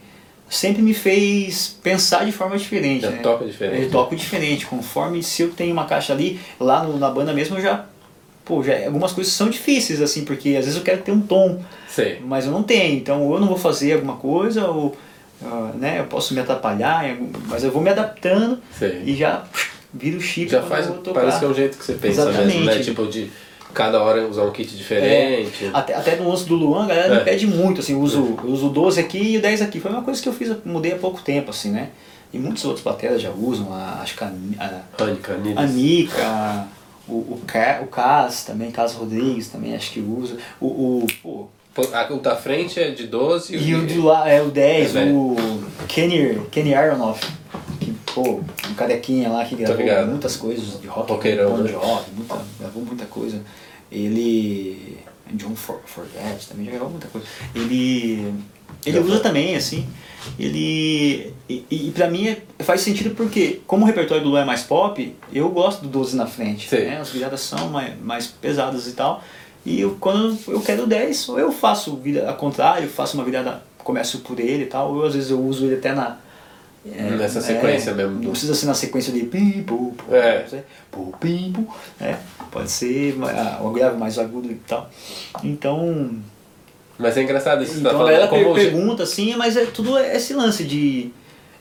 [0.50, 3.02] sempre me fez pensar de forma diferente.
[3.02, 3.18] Já né?
[3.22, 3.84] toca diferente.
[3.84, 7.58] Eu toco diferente, conforme se eu tenho uma caixa ali, lá no- na banda mesmo
[7.58, 7.86] eu já.
[8.48, 11.60] Pô, já, algumas coisas são difíceis, assim, porque às vezes eu quero ter um tom,
[11.90, 12.22] Sei.
[12.26, 14.96] mas eu não tenho, então ou eu não vou fazer alguma coisa, ou
[15.44, 17.18] ah, né, eu posso me atrapalhar,
[17.48, 19.04] mas eu vou me adaptando Sei.
[19.06, 19.44] e já
[19.94, 22.58] viro o chip Já faz, parece que é o jeito que você pensa Exatamente.
[22.58, 22.80] mesmo, né?
[22.80, 23.30] Tipo, de
[23.74, 25.66] cada hora usar um kit diferente.
[25.66, 27.18] É, até, até no lance do Luan, a galera É.
[27.20, 29.80] me pede muito, assim, eu uso, eu uso o 12 aqui e o 10 aqui.
[29.80, 31.90] Foi uma coisa que eu fiz, eu mudei há pouco tempo, assim, né?
[32.34, 34.28] E muitos outros bateras já usam, a, acho que a,
[34.60, 35.66] a, Anica, a.
[35.66, 36.68] Nica,
[37.08, 40.38] o, o, Ca, o Cas também, Cas Rodrigues também acho que usa.
[40.60, 41.48] O, o,
[41.94, 45.04] a- O da frente é de 12 e o do lá é o 10, É,
[45.06, 45.36] o
[45.88, 47.26] Kenny, Kenny Aronoff,
[47.80, 51.70] que, pô, um carequinha lá que gravou muitas coisas de rock, Roqueirão, né?
[51.72, 53.42] Jovi, muita, gravou muita coisa.
[53.92, 54.98] Ele.
[55.34, 57.28] John For, Forget também já gravou muita coisa.
[57.54, 58.34] Ele.
[58.86, 59.86] Ele usa também, assim.
[60.38, 61.34] Ele.
[61.50, 64.64] E, e pra mim é- faz sentido porque, como o repertório do Luan é mais
[64.64, 66.74] pop, eu gosto do 12 na frente.
[66.74, 66.98] Né?
[67.00, 69.24] As viradas são mais, mais pesadas e tal.
[69.66, 74.20] E eu, quando eu quero 10, ou eu faço ao contrário, faço uma virada começo
[74.20, 76.18] por ele e tal, ou às vezes eu uso ele até na.
[76.86, 80.14] é, Nessa sequência é, mesmo do- Não precisa ser na sequência de pim, pum, pum,
[80.16, 80.46] É.
[80.92, 81.66] pum, pim, pum,
[82.00, 82.20] né?
[82.52, 83.16] Pode ser
[83.62, 84.90] o grave mais agudo e tal.
[85.44, 86.12] Então,
[87.00, 88.14] Mas é engraçado isso você então tá a falando.
[88.14, 91.12] galera per- Como pergunta assim, mas é tudo esse lance de.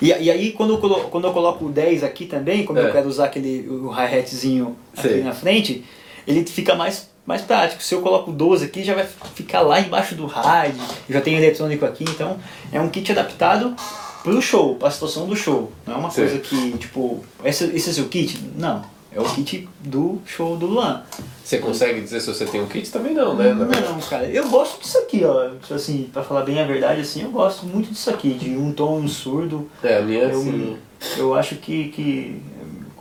[0.01, 2.82] E, e aí quando eu, colo, quando eu coloco o 10 aqui também, como É.
[2.89, 5.22] eu quero usar aquele o hi-hatzinho aqui Sei.
[5.22, 5.84] na frente,
[6.26, 7.82] ele fica mais, mais prático.
[7.82, 10.78] Se eu coloco o 12 aqui, já vai ficar lá embaixo do ride,
[11.09, 12.39] já tem eletrônico aqui, então
[12.72, 13.74] é um kit adaptado
[14.22, 15.70] pro show, pra situação do show.
[15.87, 16.24] Não é uma Sei.
[16.26, 18.39] coisa que, tipo, esse, esse é seu kit?
[18.57, 18.82] Não.
[19.17, 21.03] É o kit do show do Luan.
[21.43, 22.91] Você consegue dizer se você tem um kit?
[22.91, 23.55] Também não, né?
[23.55, 23.81] Verdade.
[23.89, 25.53] Não, cara, eu gosto disso aqui, ó.
[25.75, 29.09] Assim, pra falar bem a verdade, assim, eu gosto muito disso aqui, de um tom
[29.09, 29.71] surdo.
[29.83, 30.77] É, a minha Eu, assim.
[31.17, 32.43] eu acho que, que.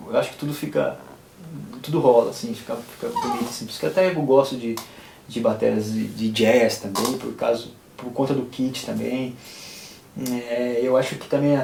[0.08, 0.98] Eu acho que tudo fica.
[1.84, 3.50] Tudo rola, assim, fica, fica bonito.
[3.50, 3.66] Assim.
[3.66, 4.74] Por isso que até eu gosto de,
[5.28, 7.66] de baterias de, de jazz também, por causa.
[7.98, 9.36] Por conta do kit também.
[10.32, 11.60] É, eu acho que também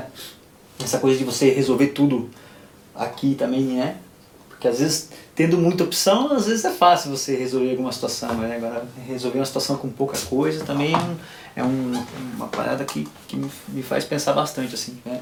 [0.83, 2.29] essa coisa de você resolver tudo
[2.93, 3.95] aqui também, né?
[4.61, 8.57] Porque às vezes, tendo muita opção, às vezes é fácil você resolver alguma situação, né?
[8.57, 10.93] Agora, resolver uma situação com pouca coisa também
[11.55, 12.05] é, um,
[12.35, 13.35] uma parada que, que
[13.69, 15.19] me, faz pensar bastante, assim, né?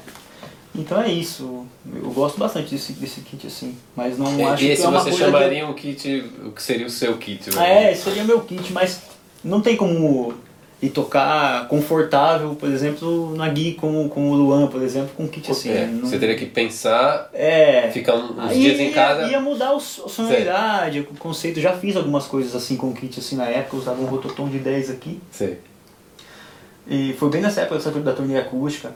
[0.74, 1.66] Então é isso.
[1.90, 3.78] Eu gosto bastante desse, desse kit, assim.
[3.96, 6.62] Mas não acho E que esse é uma você coisa chamaria um kit, o que
[6.62, 7.58] seria o seu kit, que...
[7.58, 9.00] Ah, é, esse seria meu kit, mas
[9.42, 10.34] não tem como
[10.82, 15.28] ir tocar confortável, por exemplo, na Gui com, com o Luan, por exemplo, com um
[15.28, 15.68] kit assim.
[15.70, 17.90] É, não- Você teria que pensar, É.
[17.92, 19.26] ficar uns Aí dias em casa.
[19.28, 21.60] ia mudar o a sonoridade, o conceito.
[21.60, 24.58] Já fiz algumas coisas assim com o kit assim na época, usava um rototom de
[24.58, 25.20] 10 aqui.
[25.30, 25.58] Sei.
[26.88, 28.92] E foi bem nessa época dessa da turnê acústica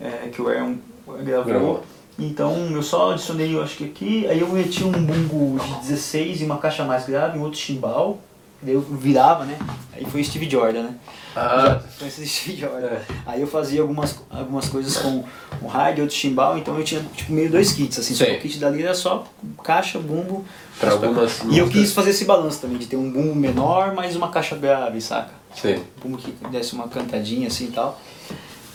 [0.00, 0.76] é, que o Aaron
[1.22, 1.44] gravou.
[1.44, 1.82] Gravou.
[2.18, 6.40] Então eu só adicionei, eu acho que aqui, aí eu meti um bumbo de 16
[6.40, 8.18] e uma caixa mais grave, um outro chimbal.
[8.66, 9.58] Eu virava, né?
[9.92, 10.94] Aí foi Steve Jordan, né?
[11.34, 12.86] Ah, Já foi esse Steve Jordan.
[12.86, 13.02] É.
[13.26, 15.24] Aí eu fazia algumas, algumas coisas com
[15.60, 18.26] o rádio, outro chimbal, então eu tinha tipo meio dois kits, assim, Sei.
[18.26, 19.26] só o kit dali era só
[19.62, 20.44] caixa, bumbo.
[20.80, 23.94] Pra mas algumas E eu quis fazer esse balanço também, de ter um bumbo menor,
[23.94, 25.32] mais uma caixa grave, saca?
[25.54, 25.76] sei.
[25.76, 28.00] Um bumbo que desse uma cantadinha assim e tal.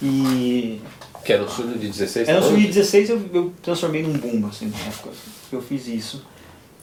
[0.01, 0.82] E
[1.23, 2.61] Que era um surdo de 16 era um também?
[2.61, 5.09] sub 16 eu, eu transformei num bumbo, assim, na época
[5.51, 6.23] eu fiz isso.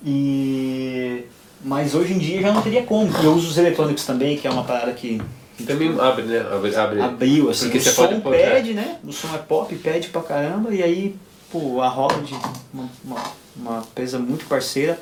[0.05, 1.25] E.
[1.63, 3.11] Mas hoje em dia já não teria como.
[3.23, 5.21] Eu uso os eletrônicos também, que é uma parada que
[5.67, 6.41] Também abre, né?
[6.41, 6.77] Abre.
[6.77, 7.01] abre.
[7.01, 8.99] abriu, assim, Porque o som pede, né?
[9.05, 11.17] O som é pop, pede pra caramba, e aí,
[11.51, 11.89] pô, a
[12.23, 12.35] de
[12.73, 13.23] uma, uma,
[13.57, 14.99] uma empresa muito parceira.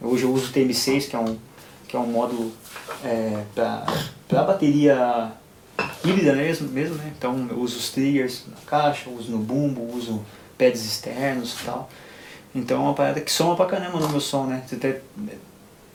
[0.00, 1.36] Hoje eu uso o TM6, que é um,
[1.86, 2.50] que é um módulo
[3.04, 3.86] é, pra,
[4.26, 5.32] pra bateria
[6.02, 7.12] híbrida mesmo, mesmo, né?
[7.16, 10.24] Então eu uso os triggers na caixa, uso no bumbo, uso
[10.56, 11.90] pads externos e tal.
[12.54, 14.62] Então é uma parada que soma pra caramba no meu som, né?
[14.66, 14.96] Você tem,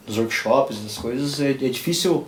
[0.08, 2.28] nos workshops, as coisas, é, é difícil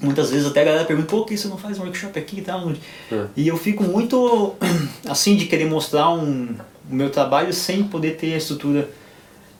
[0.00, 2.42] muitas vezes até a galera pergunta, por que você não faz um workshop aqui e
[2.42, 2.70] tal?
[3.10, 3.24] É.
[3.36, 4.54] E eu fico muito
[5.08, 6.54] assim de querer mostrar um,
[6.90, 8.88] o meu trabalho sem poder ter a estrutura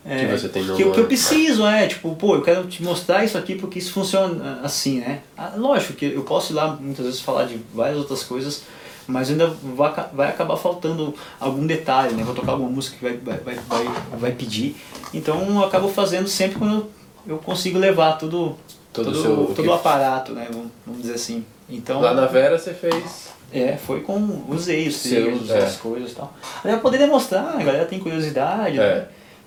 [0.08, 2.80] é, Que você tem que, eu- que eu preciso, é, tipo, pô, eu quero te
[2.82, 5.20] mostrar isso aqui porque isso funciona assim, né?
[5.36, 8.62] Ah, lógico que eu posso ir lá muitas vezes falar de várias outras coisas,
[9.08, 12.22] mas ainda vai, vai acabar faltando algum detalhe, né?
[12.22, 13.86] Vou tocar alguma música que vai, vai, vai, vai,
[14.20, 14.76] vai pedir.
[15.12, 16.90] Então eu acabo fazendo sempre quando eu,
[17.26, 18.56] eu consigo levar tudo,
[18.92, 20.48] Todo todo, o seu- todo o aparato, né?
[20.50, 21.44] Vamos, vamos dizer assim.
[21.68, 23.28] Então, Lá na Vera você fez.
[23.52, 24.44] é, foi com.
[24.48, 25.58] Usei os triggers, é.
[25.58, 26.32] as coisas e tal.
[26.62, 28.94] Pra poder demonstrar, a galera tem curiosidade, É.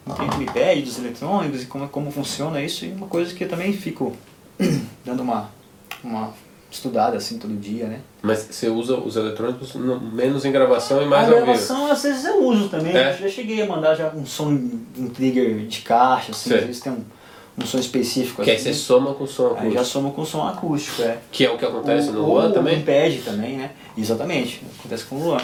[0.05, 0.15] né?
[0.15, 3.43] Tem o me pede dos eletrônicos e como, como funciona isso, e uma coisa que
[3.43, 4.15] eu também fico
[5.05, 5.49] dando uma,
[6.03, 6.33] uma
[6.71, 7.99] estudada assim todo dia, né?
[8.21, 11.45] Mas você usa os eletrônicos no- menos em gravação e mais ao vivo.
[11.45, 13.13] gravação às vezes eu uso também, É?
[13.17, 14.49] já cheguei a mandar já um som,
[14.97, 16.59] um trigger de caixa, assim, Sei.
[16.59, 17.03] às vezes tem um,
[17.63, 18.65] um som específico Que aí assim.
[18.71, 19.73] você soma com o som Aí acústico.
[19.73, 21.17] já soma com som acústico, é.
[21.31, 22.81] Que é o que acontece Ou- no Luan também.
[22.81, 23.71] Pad também, né?
[23.97, 25.41] Exatamente, acontece com o Luan.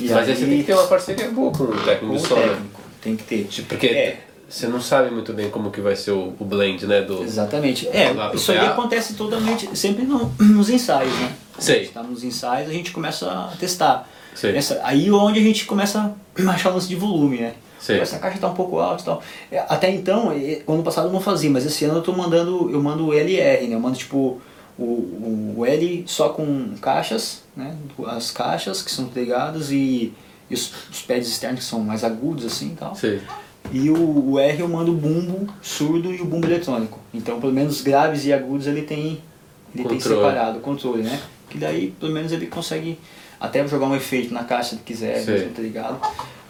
[0.00, 2.26] E Mas aí você tem que ter uma parceria boa com o técnico o de
[2.26, 2.42] som, né?
[2.48, 3.48] técnico, tem que ter.
[3.68, 4.20] Porque É.
[4.48, 7.02] você não sabe muito bem como que vai ser o, o blend, né?
[7.02, 7.22] Do...
[7.22, 7.86] Exatamente.
[7.88, 8.66] É, isso aí PA.
[8.68, 11.32] acontece totalmente, sempre no- nos ensaios, né?
[11.58, 11.76] Sei.
[11.76, 14.08] A gente tá nos ensaios, a gente começa a testar.
[14.34, 14.54] Sei.
[14.56, 17.54] Essa, aí é onde a gente começa a achar o lance de volume, né?
[17.86, 19.22] Pô, Essa caixa tá um pouco alta e tal.
[19.50, 22.70] É, Até então, eh, ano passado eu não fazia, mas esse ano eu tô mandando,
[22.70, 23.74] eu mando o LR, né?
[23.74, 24.40] Eu mando tipo
[24.78, 27.74] o, o, o L só com caixas, né?
[28.06, 30.12] As caixas que são ligadas e,
[30.50, 32.94] e os, os pads externos que são mais agudos assim e tal.
[32.94, 33.20] Sei.
[33.72, 36.98] E o, o R eu mando o bumbo surdo e o bumbo eletrônico.
[37.12, 39.20] Então, pelo menos graves e agudos ele tem,
[39.74, 41.20] ele tem separado, o controle, né?
[41.48, 42.98] Que daí, pelo menos, ele consegue
[43.40, 46.00] até jogar um efeito na caixa se quiser, mesmo, tá ligado?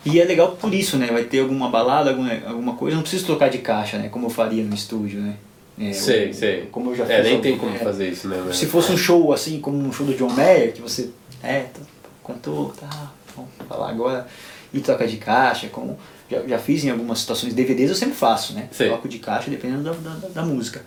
[0.07, 1.09] E é legal por isso, né?
[1.09, 4.09] Vai ter alguma balada, alguma, alguma coisa, não preciso trocar de caixa, né?
[4.09, 5.35] Como eu faria no estúdio, né?
[5.79, 6.69] É, sei, o- sei.
[6.73, 8.43] Como eu já É, fiz nem algum- tem como é, fazer isso, né?
[8.53, 11.11] Se fosse um show assim, como um show do John Mayer, que você.
[11.43, 11.81] É, tá-
[12.25, 14.27] cantou, tá, vamos falar agora.
[14.73, 15.99] E troca de caixa, como.
[16.31, 18.69] Já, já fiz em algumas situações, DVDs eu sempre faço, né?
[18.73, 18.89] Sei.
[18.89, 20.83] Troco de caixa dependendo da, da, da- música.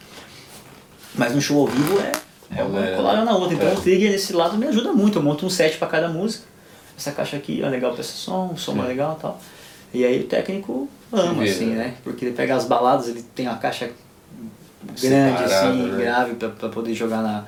[1.15, 2.11] Mas no show ao vivo é,
[2.59, 3.55] é uma É, colada na outra.
[3.55, 3.73] Então é.
[3.73, 5.17] o trigger nesse lado me ajuda muito.
[5.19, 6.45] Eu monto um set pra cada música.
[6.99, 8.87] Essa caixa aqui é legal pra esse som, o som é Sim.
[8.89, 9.41] legal e tal.
[9.93, 11.85] E aí o técnico ama, assim, né?
[11.85, 11.93] né?
[12.03, 13.89] Porque ele pega as baladas, ele tem a caixa
[14.83, 15.97] grande, Separada, assim, né?
[16.03, 17.45] grave pra, pra poder jogar na,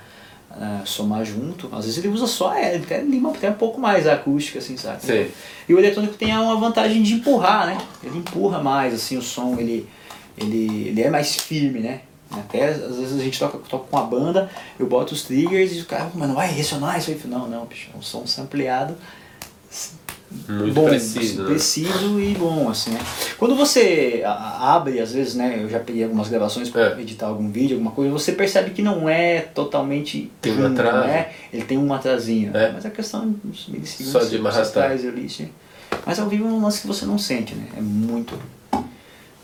[0.57, 1.69] na- somar junto.
[1.75, 4.59] Às vezes ele usa só, é, ele até lima até um pouco mais a acústica,
[4.59, 5.03] assim, sabe?
[5.03, 5.33] Sei.
[5.67, 7.77] E o eletrônico tem uma vantagem de empurrar, né?
[8.01, 9.87] Ele empurra mais, assim, o som, ele,
[10.37, 12.01] ele, ele é mais firme, né?
[12.31, 14.49] Até às vezes a gente toca, toca com a banda,
[14.79, 17.21] eu boto os triggers e o cara, mas não vai ressonar isso aí?
[17.25, 18.95] Não, não, bicho, é um som sampleado
[20.47, 21.49] Muito bom, preciso, né?
[21.49, 22.99] preciso e bom, assim, né?
[23.37, 27.01] Quando você abre, às vezes, né, eu já peguei algumas gravações para É.
[27.01, 31.07] editar algum vídeo, alguma coisa, você percebe que não é totalmente Tem um atraso.
[31.07, 31.29] né?
[31.51, 32.71] Ele tem um atrasinho, É.
[32.71, 34.19] mas a questão dos milissegundos Só
[34.63, 35.49] de traz ali, sim.
[36.05, 37.67] Mas ao vivo é um lance que você não sente, né?
[37.77, 38.37] É muito...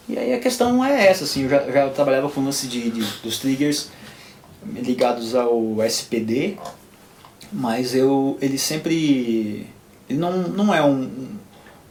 [0.10, 2.90] E aí a questão é essa, assim, eu já, já trabalhava com o lance de,
[2.90, 3.90] de- dos triggers
[4.82, 6.58] ligados ao SPD,
[7.52, 9.68] mas eu ele sempre
[10.10, 11.28] ele não, não é um,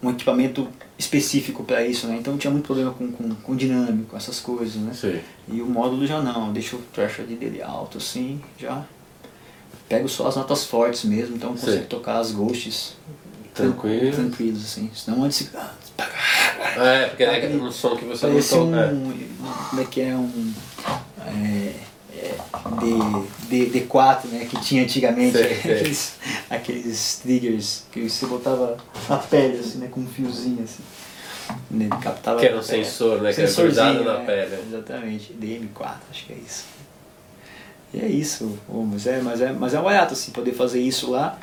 [0.02, 0.66] um equipamento
[0.98, 2.16] específico para isso, né?
[2.18, 4.92] Então tinha muito problema com, com, com dinâmico, essas coisas, né?
[4.94, 5.22] Sei.
[5.48, 8.82] E o módulo já não, deixa o threshold dele alto assim, já
[9.88, 11.80] pego só as notas fortes mesmo, então consigo Sei.
[11.82, 12.94] tocar as ghosts
[13.54, 14.12] tran- Tranquilo.
[14.12, 14.90] tranquilos assim.
[14.94, 15.48] Senão antes
[16.76, 18.42] É, porque é Aquele- um som que você não um.
[18.42, 18.88] toca.
[19.70, 20.14] Como é que é?
[20.14, 20.52] Um.
[21.26, 21.74] É, é,
[23.48, 24.46] D, D, D4, né?
[24.50, 25.72] Que tinha antigamente Sei, sei.
[25.74, 26.14] aqueles,
[26.50, 28.76] aqueles triggers que você botava
[29.08, 29.88] na pele, assim, né?
[29.90, 30.82] Com um fiozinho assim.
[31.72, 32.40] Ele captava.
[32.40, 34.62] Que era um sensor, né, que era grudado na né, pele.
[34.68, 35.32] Exatamente.
[35.34, 36.64] DM4, acho que é isso.
[37.94, 41.08] E é isso, mas é, mas é, mas é um barato assim, poder fazer isso
[41.10, 41.38] lá,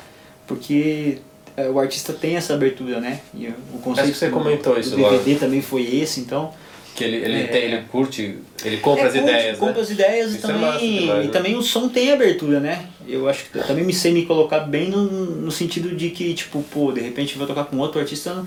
[0.46, 1.18] porque
[1.56, 3.20] é, o artista tem essa abertura, né?
[3.34, 5.08] E o conceito que você do- comentou do isso lá.
[5.10, 6.52] DVD também foi esse, então
[6.94, 7.46] Que ele, ele, É.
[7.48, 9.80] tem, ele curte, ele compra é, as curte, ideias, compra né?
[9.80, 11.32] as ideias e é massa também, demais, e né?
[11.32, 12.86] também o som tem abertura, né?
[13.06, 16.32] Eu acho que eu também me sei me colocar bem no, no sentido de que,
[16.34, 18.46] tipo, pô, de repente eu vou tocar com outro artista, não,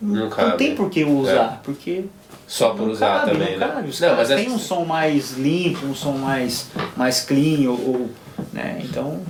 [0.00, 2.04] Não não, tem por que usar, porque
[2.46, 3.74] Só por usar cabe, também, não né?
[3.74, 3.88] cabe.
[3.90, 7.68] Os Não, caras mas é- têm um som mais limpo, um som mais, mais clean,
[7.68, 8.10] ou, ou,
[8.52, 8.80] né?
[8.84, 9.20] Então,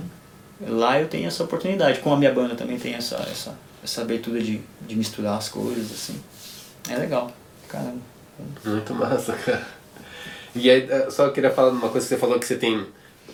[0.67, 1.99] lá eu tenho essa oportunidade.
[1.99, 5.91] Com a minha banda também tem essa, essa, essa abertura de, de misturar as coisas,
[5.91, 6.15] assim.
[6.87, 7.31] É legal,
[7.67, 8.10] caramba.
[8.65, 9.65] Muito massa, cara.
[10.55, 12.85] E aí, eh, só queria falar de uma coisa que você falou que você tem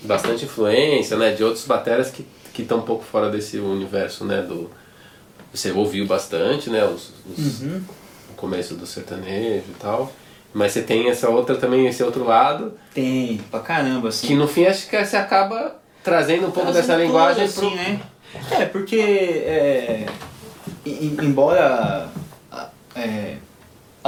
[0.04, 4.42] bastante influência, né, de outros bateras que que estão um pouco fora desse universo, né,
[4.42, 4.68] do
[5.54, 7.82] você ouviu bastante, né, os, os- Uhum.
[8.32, 10.12] o começo do sertanejo e tal.
[10.54, 14.26] Mas você tem essa outra também, esse outro lado, Tem, pra caramba, assim.
[14.28, 17.76] que no fim acho que você acaba trazendo um pouco Trazendo dessa linguagem assim, pro...
[17.76, 18.02] né?
[18.60, 20.06] É, porque é,
[20.84, 22.10] em- embora
[22.96, 23.38] é,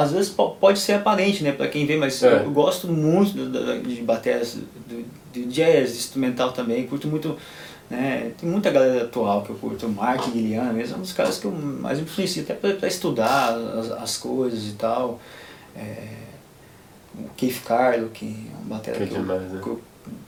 [0.01, 2.43] às vezes po- pode ser aparente, né, para quem vê, mas É.
[2.43, 3.33] eu, gosto muito
[3.87, 7.35] de baterias do, de jazz, instrumental também, curto muito,
[7.89, 11.13] né, tem muita galera atual que eu curto, o Martin Guilherme mesmo, é um dos
[11.13, 15.19] caras que eu mais influencio até para estudar as, as coisas e tal.
[15.75, 16.03] É,
[17.17, 19.59] o Keith Carlo, que é um batera Que que, eu- demais, né?
[19.61, 19.81] que eu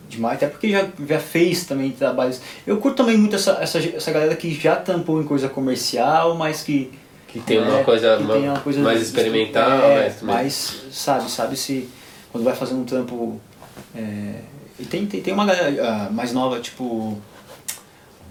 [0.09, 2.41] demais, até porque já, já fez também trabalhos.
[2.67, 6.61] Eu curto também muito essa, essa, essa galera que já tampou em coisa comercial, mas
[6.61, 6.91] que.
[7.31, 10.35] Que tem uma né, coisa uma- tem uma coisa mais experimental, é, mais também.
[10.35, 11.89] mas sabe, sabe se
[12.31, 13.39] quando vai fazer um trampo.
[13.95, 14.41] é,
[14.79, 17.17] e tem, tem, tem uma galera ah, mais nova, tipo.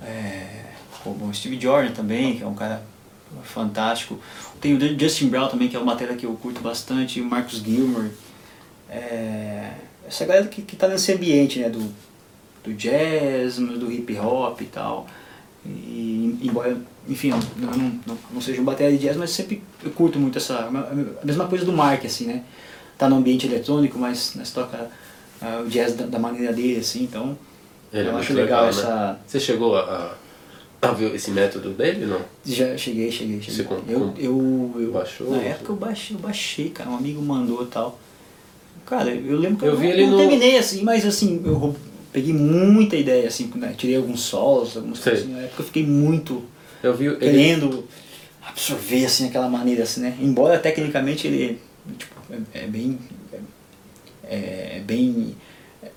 [0.02, 0.64] É,
[1.04, 2.82] como o Steve Jordan também, que é um cara
[3.44, 4.18] fantástico.
[4.60, 7.62] Tem o Justin Brown também, que é uma matéria que eu curto bastante, o Marcus
[7.62, 8.10] Gilmore.
[8.88, 9.70] É,
[10.06, 11.90] essa galera que, que tá nesse ambiente, né, do,
[12.64, 15.06] do jazz, do hip hop e tal.
[15.64, 16.76] E, embora,
[17.08, 17.38] enfim, não,
[18.06, 20.58] não, não, seja um bateria de jazz, mas sempre eu curto muito essa.
[20.58, 22.42] A mesma coisa do Mark, assim, né?
[22.98, 24.90] Tá no ambiente eletrônico, mas, mas toca
[25.40, 27.36] ah, o jazz da, da maneira dele, assim, então.
[27.92, 28.68] Ele é eu muito acho legal, né?
[28.68, 29.18] essa.
[29.26, 30.14] Você chegou a,
[30.82, 32.20] a, ver esse método dele, não?
[32.44, 33.56] Já cheguei, cheguei, cheguei.
[33.56, 35.30] Você com- eu, eu, eu, baixou?
[35.30, 37.98] Na época eu baixei, eu baixei, cara, um amigo mandou e tal.
[38.86, 41.40] Cara, eu lembro que Eu eu, vi não, ele não no- terminei assim, mas assim,
[41.44, 41.74] eu
[42.12, 43.74] peguei muita ideia, assim, né?
[43.76, 45.12] tirei alguns solos, algumas Sei.
[45.12, 45.28] coisas.
[45.28, 46.42] assim, Na época eu fiquei muito
[46.82, 47.16] Eu vi ele.
[47.16, 47.84] querendo
[48.46, 50.16] absorver assim aquela maneira assim, né?
[50.20, 51.60] Embora tecnicamente ele
[51.98, 52.14] tipo,
[52.54, 52.98] é, é bem
[54.24, 55.36] é, é bem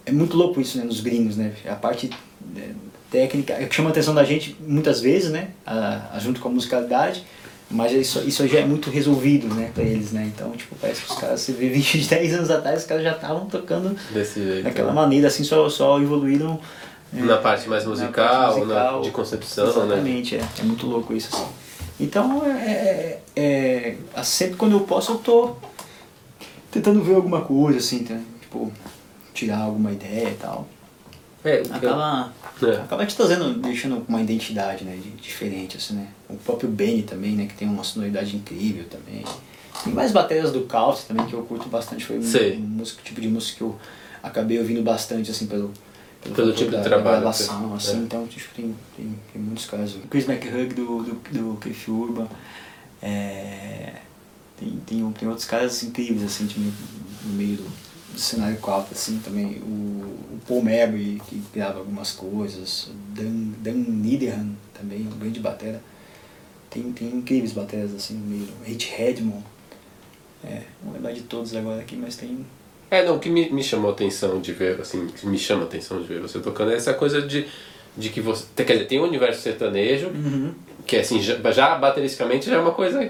[0.06, 1.54] é muito louco isso né, nos gringos, né?
[1.68, 2.10] A parte
[2.58, 2.70] é,
[3.12, 5.50] técnica é que chama a atenção da gente muitas vezes, né?
[5.66, 7.24] A, a- junto com a musicalidade,
[7.72, 10.30] Mas isso, isso já é muito resolvido, né, pra eles, né?
[10.34, 13.14] Então, tipo, parece que os caras, você vê 20, 10 anos atrás, os caras já
[13.14, 14.64] estavam tocando Desse jeito.
[14.64, 14.94] daquela né?
[14.94, 16.60] maneira, assim, só, só evoluíram.
[17.16, 19.02] É, Na parte mais na musical, parte na- musical.
[19.02, 19.72] de concepção, né?
[19.72, 20.42] Exatamente, é.
[20.60, 21.46] É muito louco isso, assim.
[22.00, 25.56] Então, é, é, é, sempre quando eu posso, eu tô
[26.72, 28.18] tentando ver alguma coisa, assim, tá?
[28.42, 28.72] tipo,
[29.34, 30.68] tirar alguma ideia e tal.
[31.46, 32.32] É, Acaba,
[32.66, 32.76] É.
[32.78, 36.08] acaba te trazendo, deixando uma identidade, né, diferente, assim, né.
[36.30, 39.24] O próprio Benny também, né, que tem uma sonoridade incrível também.
[39.84, 42.22] Tem mais baterias do Caos também, que eu curto bastante, foi um,
[42.56, 43.76] um músico, tipo de música que eu
[44.22, 45.72] acabei ouvindo bastante, assim, pelo...
[46.24, 47.76] Pelo fator tipo de da, trabalho, Da gravação, é.
[47.76, 49.96] assim, então, tipo, tem, tem, tem muitos casos.
[49.96, 52.28] O Chris McHugh do, do, do Cliff Urban,
[53.02, 53.94] é,
[54.58, 56.48] tem, tem, tem outros caras incríveis, assim,
[57.26, 57.64] no meio do,
[58.14, 59.58] do cenário qual assim, também.
[59.62, 62.90] O, o Paul Mabry, que grava algumas coisas.
[63.14, 65.82] Dan, Dan Niederhan, também, um grande batera.
[66.70, 68.48] Tem, tem incríveis bateras, assim, no meio.
[68.64, 69.44] Hit Redmond.
[70.44, 72.46] É, não vou lembrar de todos agora aqui, mas tem...
[72.96, 75.64] É, não, o que me, me chamou a atenção de ver, assim, que me chama
[75.64, 77.46] atenção de ver você tocando é essa coisa de,
[77.98, 78.46] de que você.
[78.56, 80.54] Quer dizer, tem o universo sertanejo, Uhum.
[80.86, 83.10] que assim, já, já bateristicamente já é uma coisa.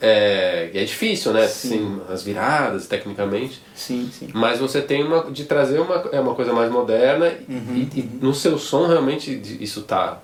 [0.00, 1.46] É, é difícil, né?
[1.46, 1.68] Sim.
[1.68, 3.60] Assim, as viradas, tecnicamente.
[3.74, 4.28] Sim, sim.
[4.34, 5.30] Mas você tem uma.
[5.30, 9.30] de trazer uma, é uma coisa mais moderna Uhum, e, e no seu som realmente
[9.60, 10.20] isso tá.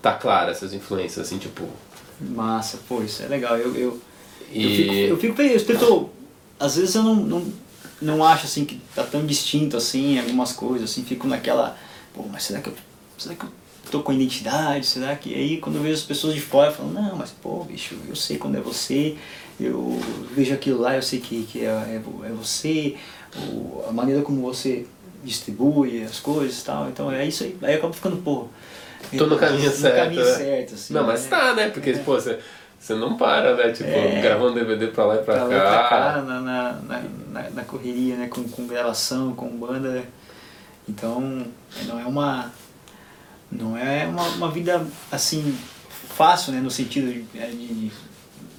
[0.00, 1.68] tá claro, essas influências, assim, tipo.
[2.20, 3.56] Massa, pô, isso é legal.
[3.56, 4.00] Eu, eu, eu
[4.52, 4.76] E.
[4.76, 6.10] fico, eu fico eu espeto,
[6.60, 7.44] às vezes eu não, não,
[8.00, 11.76] não acho assim que tá tão distinto assim algumas coisas, assim, fico naquela,
[12.12, 12.74] pô, mas será que eu,
[13.18, 13.50] será que eu
[13.90, 14.86] tô com identidade?
[14.86, 17.96] Será que aí quando eu vejo as pessoas de fora falam, não, mas pô, bicho,
[18.08, 19.16] eu sei quando é você,
[19.60, 20.00] eu
[20.34, 22.96] vejo aquilo lá, eu sei que, que é, é, é você,
[23.88, 24.86] a maneira como você
[25.22, 28.48] distribui as coisas e tal, então é isso aí, aí eu acabo ficando, pô,
[29.16, 30.34] Tô no caminho certo, caminho né?
[30.34, 31.30] certo, assim, não, mas né?
[31.30, 31.68] tá, né?
[31.68, 32.38] Porque, pô, você,
[32.84, 33.72] você não para, né?
[33.72, 34.20] Tipo, É.
[34.20, 35.56] gravando DVD pra lá e pra, pra lá cá.
[35.56, 36.72] e pra cá, na, na,
[37.32, 38.28] na, na- correria, né?
[38.28, 39.90] Com, com gravação, com banda.
[39.90, 40.04] né?
[40.88, 41.46] Então,
[41.86, 42.52] não é uma.
[43.50, 45.56] Não é uma, uma vida assim
[46.10, 46.60] fácil, né?
[46.60, 47.38] No sentido de.
[47.38, 47.92] é, de- de-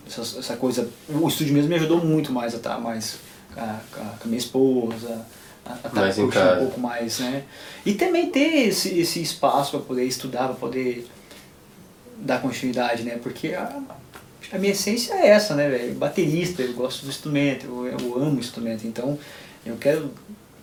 [0.08, 0.90] essa, essa coisa.
[1.10, 3.20] O estúdio mesmo me ajudou muito mais a estar mais
[3.54, 5.26] com a, com a- minha esposa,
[5.66, 6.56] a, a estar Mais curtindo casa.
[6.62, 7.44] um pouco mais, né?
[7.86, 11.08] E também ter esse, esse espaço para poder estudar, para poder
[12.18, 13.20] dar continuidade, né?
[13.22, 13.80] Porque a,
[14.52, 15.94] a minha essência é essa, né, velho?
[15.96, 19.18] Baterista, eu gosto do instrumento, eu, eu amo o instrumento, então
[19.66, 20.12] eu quero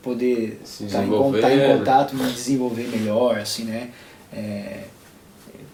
[0.03, 1.79] poder estar em, contato, em né?
[1.79, 3.91] contato, me desenvolver melhor, assim, né?
[4.33, 4.85] É,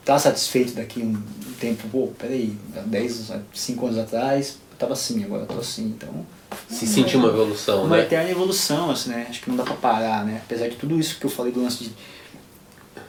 [0.04, 1.20] tá satisfeito daqui um
[1.60, 5.86] tempo, pô, peraí, há 10, 5 anos atrás eu tava assim, agora eu tô assim,
[5.86, 6.24] então...
[6.68, 8.02] Se sentir uma evolução, Uma né?
[8.02, 9.26] eterna evolução, assim, né?
[9.28, 10.40] Acho que não dá pra parar, né?
[10.44, 11.90] Apesar de tudo isso que eu falei do lance de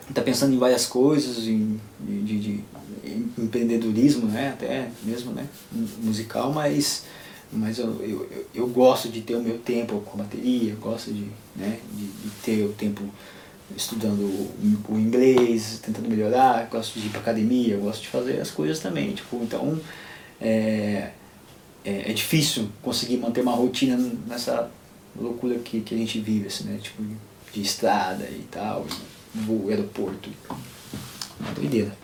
[0.10, 2.64] estar pensando em várias coisas, em, de, de, de
[3.38, 4.50] empreendedorismo, né?
[4.50, 5.48] Até mesmo, né?
[6.02, 7.06] Musical, mas,
[7.52, 11.26] mas eu, eu, eu, gosto de ter o meu tempo com a bateria, gosto de,
[11.56, 11.80] né?
[11.92, 13.04] de, de ter o tempo
[13.76, 14.22] estudando
[14.90, 19.14] o, inglês, tentando melhorar, gosto de ir pra academia, gosto de fazer as coisas também,
[19.14, 19.80] tipo, então...
[20.42, 21.12] É,
[21.84, 23.98] é, é difícil conseguir manter uma rotina
[24.28, 24.70] nessa
[25.20, 26.80] loucura que, que a gente vive, assim, né?
[26.82, 27.04] Tipo,
[27.52, 28.86] de estrada e tal,
[29.36, 30.30] e voo, aeroporto.
[31.40, 31.96] Uma doideira.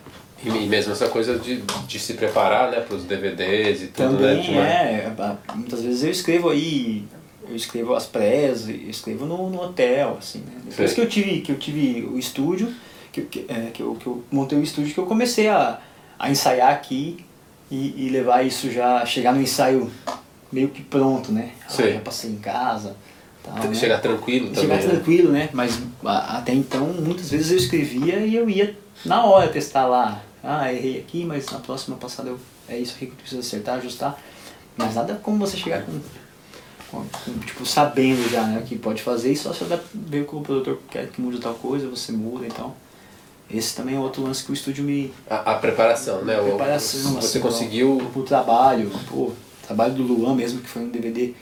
[0.45, 4.17] E mesmo essa coisa de, de se preparar, né, pros DVDs e tudo, né?
[4.35, 7.03] Também Tipo, é, a- muitas vezes eu escrevo aí,
[7.49, 10.53] eu escrevo as prés, eu escrevo no, no hotel, assim, né?
[10.69, 12.73] Depois que eu tive, que eu tive o estúdio,
[13.11, 15.79] que, eu- que, é, que, eu, que eu montei o estúdio, que eu comecei a,
[16.19, 17.25] a ensaiar aqui
[17.71, 19.89] e, e levar isso já, chegar no ensaio
[20.51, 21.51] meio que pronto, né?
[21.67, 22.95] Ah, já passei em casa.
[23.43, 23.75] Tal, Tem que né?
[23.75, 24.61] chegar tranquilo também.
[24.61, 24.81] Chegar né?
[24.83, 25.49] tranquilo, né?
[25.53, 30.21] Mas a- até então, muitas vezes eu escrevia e eu ia na hora testar lá.
[30.45, 32.39] Ah, errei aqui, mas na próxima passada eu,
[32.69, 34.21] é isso aqui que eu preciso acertar, ajustar.
[34.77, 35.99] Mas nada como você chegar com,
[36.91, 40.21] com- com, tipo, sabendo já, né, o que pode fazer e só você vai ver
[40.21, 42.73] o que o produtor quer que mude tal coisa, você muda, então.
[43.49, 46.39] Esse também é outro lance que o estúdio me, A, a preparação, né?
[46.39, 47.97] O- preparação, você assim, conseguiu.
[48.15, 49.35] o trabalho, pô, o
[49.65, 51.33] trabalho do Luan mesmo, que foi um DVD,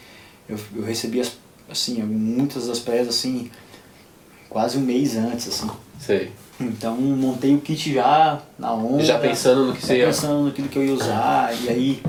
[0.48, 1.32] eu, eu recebi as,
[1.70, 3.50] assim, muitas das peças assim,
[4.50, 5.70] quase um mês antes, assim.
[6.00, 6.32] Sei.
[6.60, 9.04] Então montei o kit já na onda.
[9.04, 12.04] Já pensando no que você ia- pensando naquilo que eu ia usar, e aí.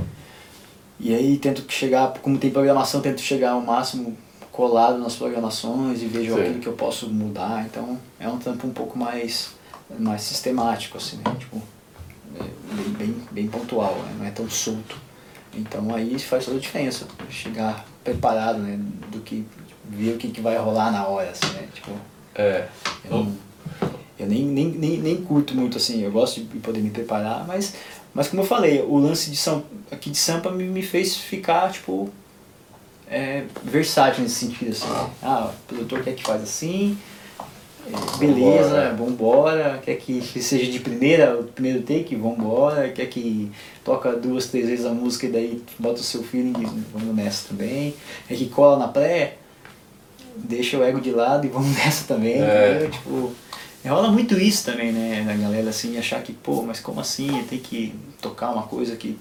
[1.00, 4.16] E aí tento chegar, como tem programação, tento chegar ao máximo
[4.52, 6.40] colado nas programações e vejo Sim.
[6.40, 7.64] aquilo que eu posso mudar.
[7.66, 9.50] Então é um trampo um pouco mais,
[9.98, 11.34] mais sistemático, assim, né?
[11.38, 11.60] Tipo,
[12.38, 12.42] é
[12.74, 14.14] bem, bem, bem pontual, né?
[14.18, 14.96] não é tão solto.
[15.52, 18.78] Então aí faz toda a diferença, chegar preparado, né?
[19.10, 19.44] Do que
[19.88, 21.68] ver o que, que vai rolar na hora, assim, né?
[21.74, 21.90] Tipo,
[22.34, 22.66] É.
[23.04, 23.36] eu, não-
[24.18, 27.74] eu nem, nem, nem, nem curto muito assim, eu gosto de poder me preparar, mas
[28.14, 31.72] Mas como eu falei, o lance de São, aqui de Sampa me, me fez ficar,
[31.72, 32.08] tipo,
[33.10, 35.10] é, versátil nesse sentido, assim.
[35.20, 36.96] Ah, o produtor quer que faz assim,
[37.86, 38.94] é, beleza, vambora.
[38.94, 39.80] vambora.
[39.84, 42.88] Quer que seja de primeira, o primeiro take, vambora.
[42.90, 43.50] Quer que
[43.84, 46.52] toca duas, três vezes a música e daí bota o seu feeling
[46.92, 47.94] vamos nessa também.
[48.28, 49.38] Quer que cola na pré,
[50.36, 52.40] deixa o ego de lado e vamos nessa também.
[52.40, 52.88] É.
[52.90, 53.32] Tipo,
[53.92, 55.22] rola muito isso também, né?
[55.26, 57.44] Da galera assim, achar que, pô, mas como assim?
[57.48, 59.18] Tem que tocar uma coisa que.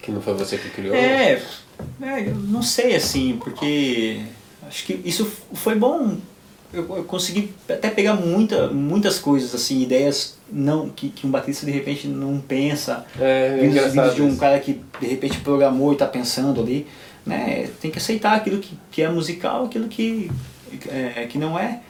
[0.00, 0.94] Que não foi você que criou?
[0.94, 1.40] É,
[2.02, 4.20] é eu não sei assim, porque
[4.66, 6.16] acho que isso foi bom
[6.72, 11.66] eu, eu consegui até pegar muita, muitas coisas, assim, ideias não que, que um baterista
[11.66, 13.04] de repente não pensa.
[13.20, 16.86] É, é vídeos de um cara que de repente programou e está pensando ali.
[17.26, 17.68] Né?
[17.80, 20.30] Tem que aceitar aquilo que, que é musical, aquilo que,
[20.88, 21.80] é, que não é.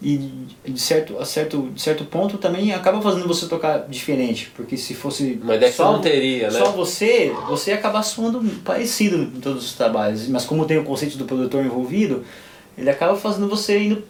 [0.00, 0.16] E
[0.64, 4.94] de certo, a certo, de certo ponto também acaba fazendo você tocar diferente, porque se
[4.94, 6.58] fosse mas só, não teria, né?
[6.58, 10.28] só você, você ia acabar soando parecido em todos os trabalhos.
[10.28, 12.24] Mas como tem o conceito do produtor envolvido,
[12.76, 14.04] ele acaba fazendo você indo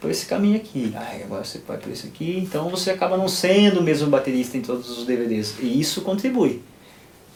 [0.00, 0.92] por esse caminho aqui.
[0.94, 2.38] Ah, agora você vai por esse aqui.
[2.38, 5.56] Então você acaba não sendo o mesmo baterista em todos os DVDs.
[5.60, 6.62] E isso contribui.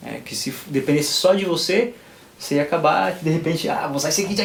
[0.02, 1.92] É, que se dependesse só de você,
[2.38, 4.36] você ia acabar, de repente, ah, vou usar esse aqui.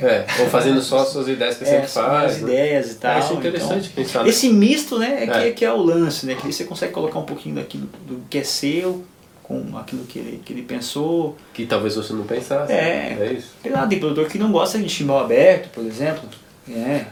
[0.00, 2.36] É, ou fazendo só as suas ideias que você é, faz.
[2.36, 2.48] As né?
[2.48, 3.18] ideias e tal.
[3.18, 4.28] Acho interessante então, pensar.
[4.28, 5.52] Esse misto, né, é, Que, é.
[5.52, 6.36] que é o lance, né?
[6.36, 9.04] Que você consegue colocar um pouquinho daquilo do que é seu,
[9.42, 11.36] com aquilo que ele, que ele pensou.
[11.52, 12.72] Que talvez você não pensasse.
[12.72, 13.48] É, é isso.
[13.60, 16.28] Tem lá, tem produtor que não gosta de chimbal aberto, por exemplo.
[16.68, 17.06] É,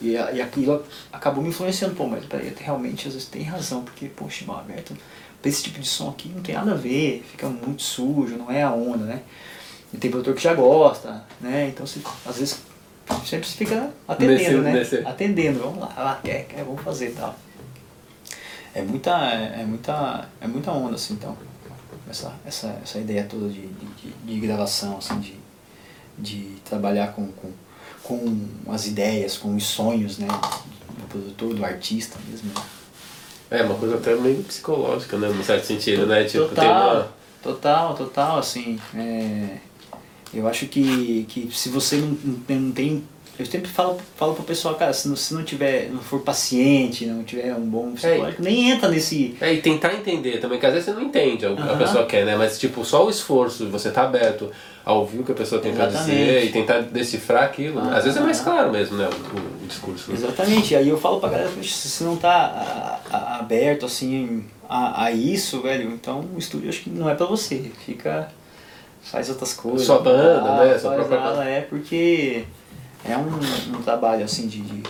[0.00, 1.96] e, e, e aquilo acabou me influenciando.
[1.96, 4.96] Pô, mas peraí, realmente às vezes tem razão, porque, poxa, mal aberto,
[5.42, 8.52] pra esse tipo de som aqui não tem nada a ver, fica muito sujo, não
[8.52, 9.22] é a onda, né?
[9.94, 11.68] E tem produtor que já gosta, né?
[11.68, 12.58] Então, você, às vezes,
[13.24, 14.82] sempre se fica atendendo, né?
[15.06, 17.34] Atendendo, vamos lá, ah, quer, quer, vamos fazer e tal.
[18.74, 21.36] É muita, é, é, muita, é muita onda, assim, então,
[22.10, 25.38] essa, essa, essa ideia toda de, de, de gravação, assim, de,
[26.18, 27.50] de trabalhar com, com
[28.04, 28.38] com
[28.68, 30.28] as ideias, com os sonhos, né?
[30.28, 32.50] Do produtor, do artista mesmo.
[32.54, 32.62] Né?
[33.50, 35.28] É, uma coisa até meio psicológica, né?
[35.28, 36.24] No certo sentido, né?
[36.24, 37.08] Tipo, total, uma...
[37.42, 38.78] total, total, assim.
[38.94, 39.56] É,
[40.34, 42.16] eu acho que, que se você não,
[42.48, 43.02] não tem
[43.36, 47.04] eu sempre falo, falo pro pessoal, cara, se não, se não tiver, não for paciente,
[47.04, 49.36] não tiver um bom psicológico, é, nem entra nesse.
[49.40, 52.06] É, e tentar entender também, que às vezes você não entende o que a pessoa
[52.06, 52.36] quer, né?
[52.36, 54.52] Mas tipo, só o esforço, você tá aberto
[54.84, 57.82] a ouvir o que a pessoa tem para dizer e tentar decifrar aquilo.
[57.82, 57.96] Né?
[57.96, 59.08] Às vezes é mais claro mesmo, né?
[59.08, 60.12] O, o discurso.
[60.12, 60.16] Né?
[60.16, 60.76] Exatamente.
[60.76, 65.10] Aí eu falo pra galera, se você não tá a, a, aberto assim a, a
[65.10, 67.72] isso, velho, então o estúdio acho que não é pra você.
[67.84, 68.30] Fica.
[69.04, 69.86] Faz outras coisas.
[69.86, 70.78] Sua banda, né?
[70.78, 71.44] Sua própria banda.
[71.44, 72.44] É porque
[73.04, 74.82] é um, um trabalho assim de, de,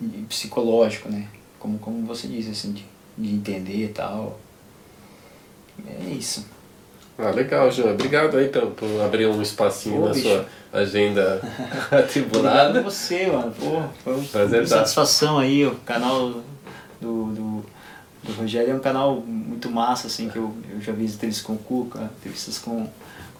[0.00, 1.28] de, psicológico, né?
[1.58, 2.84] Como, como você disse, assim, de,
[3.16, 4.38] de entender e tal.
[5.86, 6.46] É isso.
[7.18, 7.92] Ah, legal, João.
[7.92, 10.28] Obrigado aí por, por abrir um espacinho Pô, na bicho.
[10.28, 11.40] sua agenda
[11.90, 12.70] atribulada.
[12.70, 13.52] Obrigado a você, mano.
[13.52, 15.66] Pô, foi uma Prazer satisfação aí.
[15.66, 16.42] O canal
[17.00, 17.64] do, do,
[18.22, 21.54] do Rogério é um canal muito massa, assim, que eu, eu já vi entrevistas com
[21.54, 22.86] o Cuca, entrevistas com,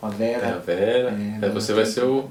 [0.01, 0.47] com a Vera.
[0.47, 1.11] É, a Vera.
[1.43, 2.31] É, é você vai ser o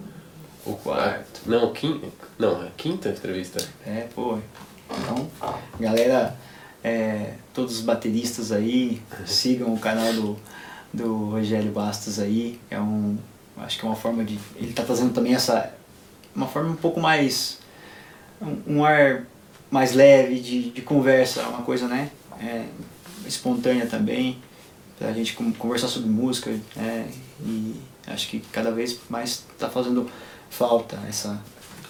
[0.66, 1.42] o quarto.
[1.46, 2.08] Não, quinta.
[2.40, 3.64] Não, a quinta entrevista.
[3.86, 4.40] É, pô.
[4.90, 5.30] Então,
[5.80, 6.36] galera,
[6.84, 10.38] é, todos os bateristas aí, sigam o canal do,
[10.94, 12.60] do Rogério Bastos aí.
[12.70, 13.18] É um.
[13.58, 14.40] Acho que é uma forma de.
[14.56, 15.72] Ele tá trazendo também essa.
[16.36, 17.60] Uma forma um pouco mais.
[18.42, 19.24] Um, um ar
[19.70, 22.10] mais leve de, de conversa, uma coisa, né?
[22.40, 22.66] É,
[23.26, 24.38] espontânea também,
[24.98, 27.08] pra gente conversar sobre música, né?
[27.42, 27.76] E
[28.08, 30.10] acho que cada vez mais tá fazendo
[30.50, 31.42] falta essa,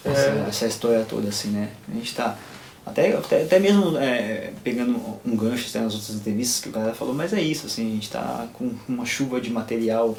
[0.04, 0.10] é.
[0.10, 1.72] essa, essa, história toda, assim, né?
[1.90, 2.38] A gente tá
[2.86, 6.94] até, até, até mesmo é, pegando um gancho até nas outras entrevistas que o cara
[6.94, 10.16] falou, mas é isso, assim, a gente tá com uma chuva de material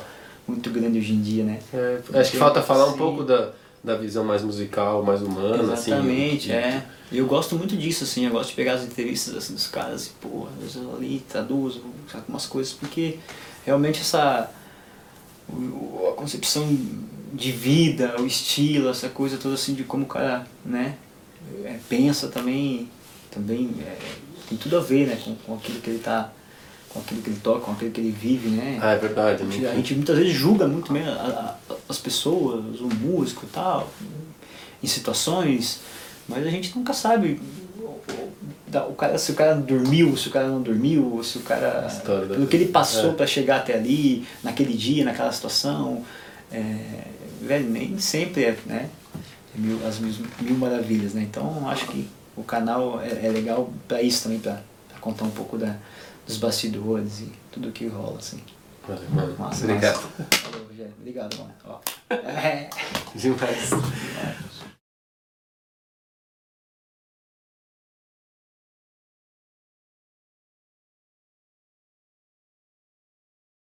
[0.47, 1.59] muito grande hoje em dia, né?
[1.73, 3.51] É, acho que falta falar um pouco da,
[3.87, 6.61] da visão mais musical, mais humana, assim, Exatamente, assim.
[6.61, 6.85] é.
[7.13, 10.09] E eu gosto muito disso, assim, eu gosto de pegar as entrevistas assim, dos caras
[10.09, 11.81] e, pô, eu ali traduzo,
[12.13, 13.21] algumas coisas, porque
[13.65, 14.51] realmente essa
[15.49, 16.77] a concepção
[17.33, 20.97] de vida, o estilo, essa coisa toda assim de como o cara, né,
[21.65, 22.91] é, pensa também,
[23.31, 23.97] também é,
[24.49, 26.33] tem tudo a ver, né, com, com aquilo que ele tá
[26.97, 28.79] com aquilo que ele toca, com aquilo que ele vive, né?
[28.81, 29.43] Ah, é verdade.
[29.43, 33.45] A gente, a gente muitas vezes julga muito mesmo a, a, as pessoas, o músico
[33.45, 33.91] e tal,
[34.83, 35.81] em situações,
[36.29, 37.41] mas a gente nunca sabe
[38.89, 41.89] o cara, se o cara dormiu, se o cara não dormiu, se o cara.
[42.05, 43.15] Pelo que ele passou é.
[43.15, 46.05] para chegar até ali, naquele dia, naquela situação.
[46.51, 46.77] É,
[47.41, 48.89] velho, nem sempre é, né?
[49.55, 51.23] É mil, as mil, mil maravilhas, né?
[51.23, 54.61] Então acho que o canal é, é legal para isso também, para
[55.01, 55.77] contar um pouco da,
[56.27, 58.41] dos bastidores e tudo que rola, assim.
[58.87, 59.37] Valeu, mano.
[59.39, 59.95] Massa, Obrigado.
[59.97, 60.27] massa.
[60.39, 60.95] Falou, Rogério.
[60.99, 61.55] Obrigado, mano.
[61.65, 61.81] Ó.
[62.11, 62.69] É.
[63.15, 63.71] Demais.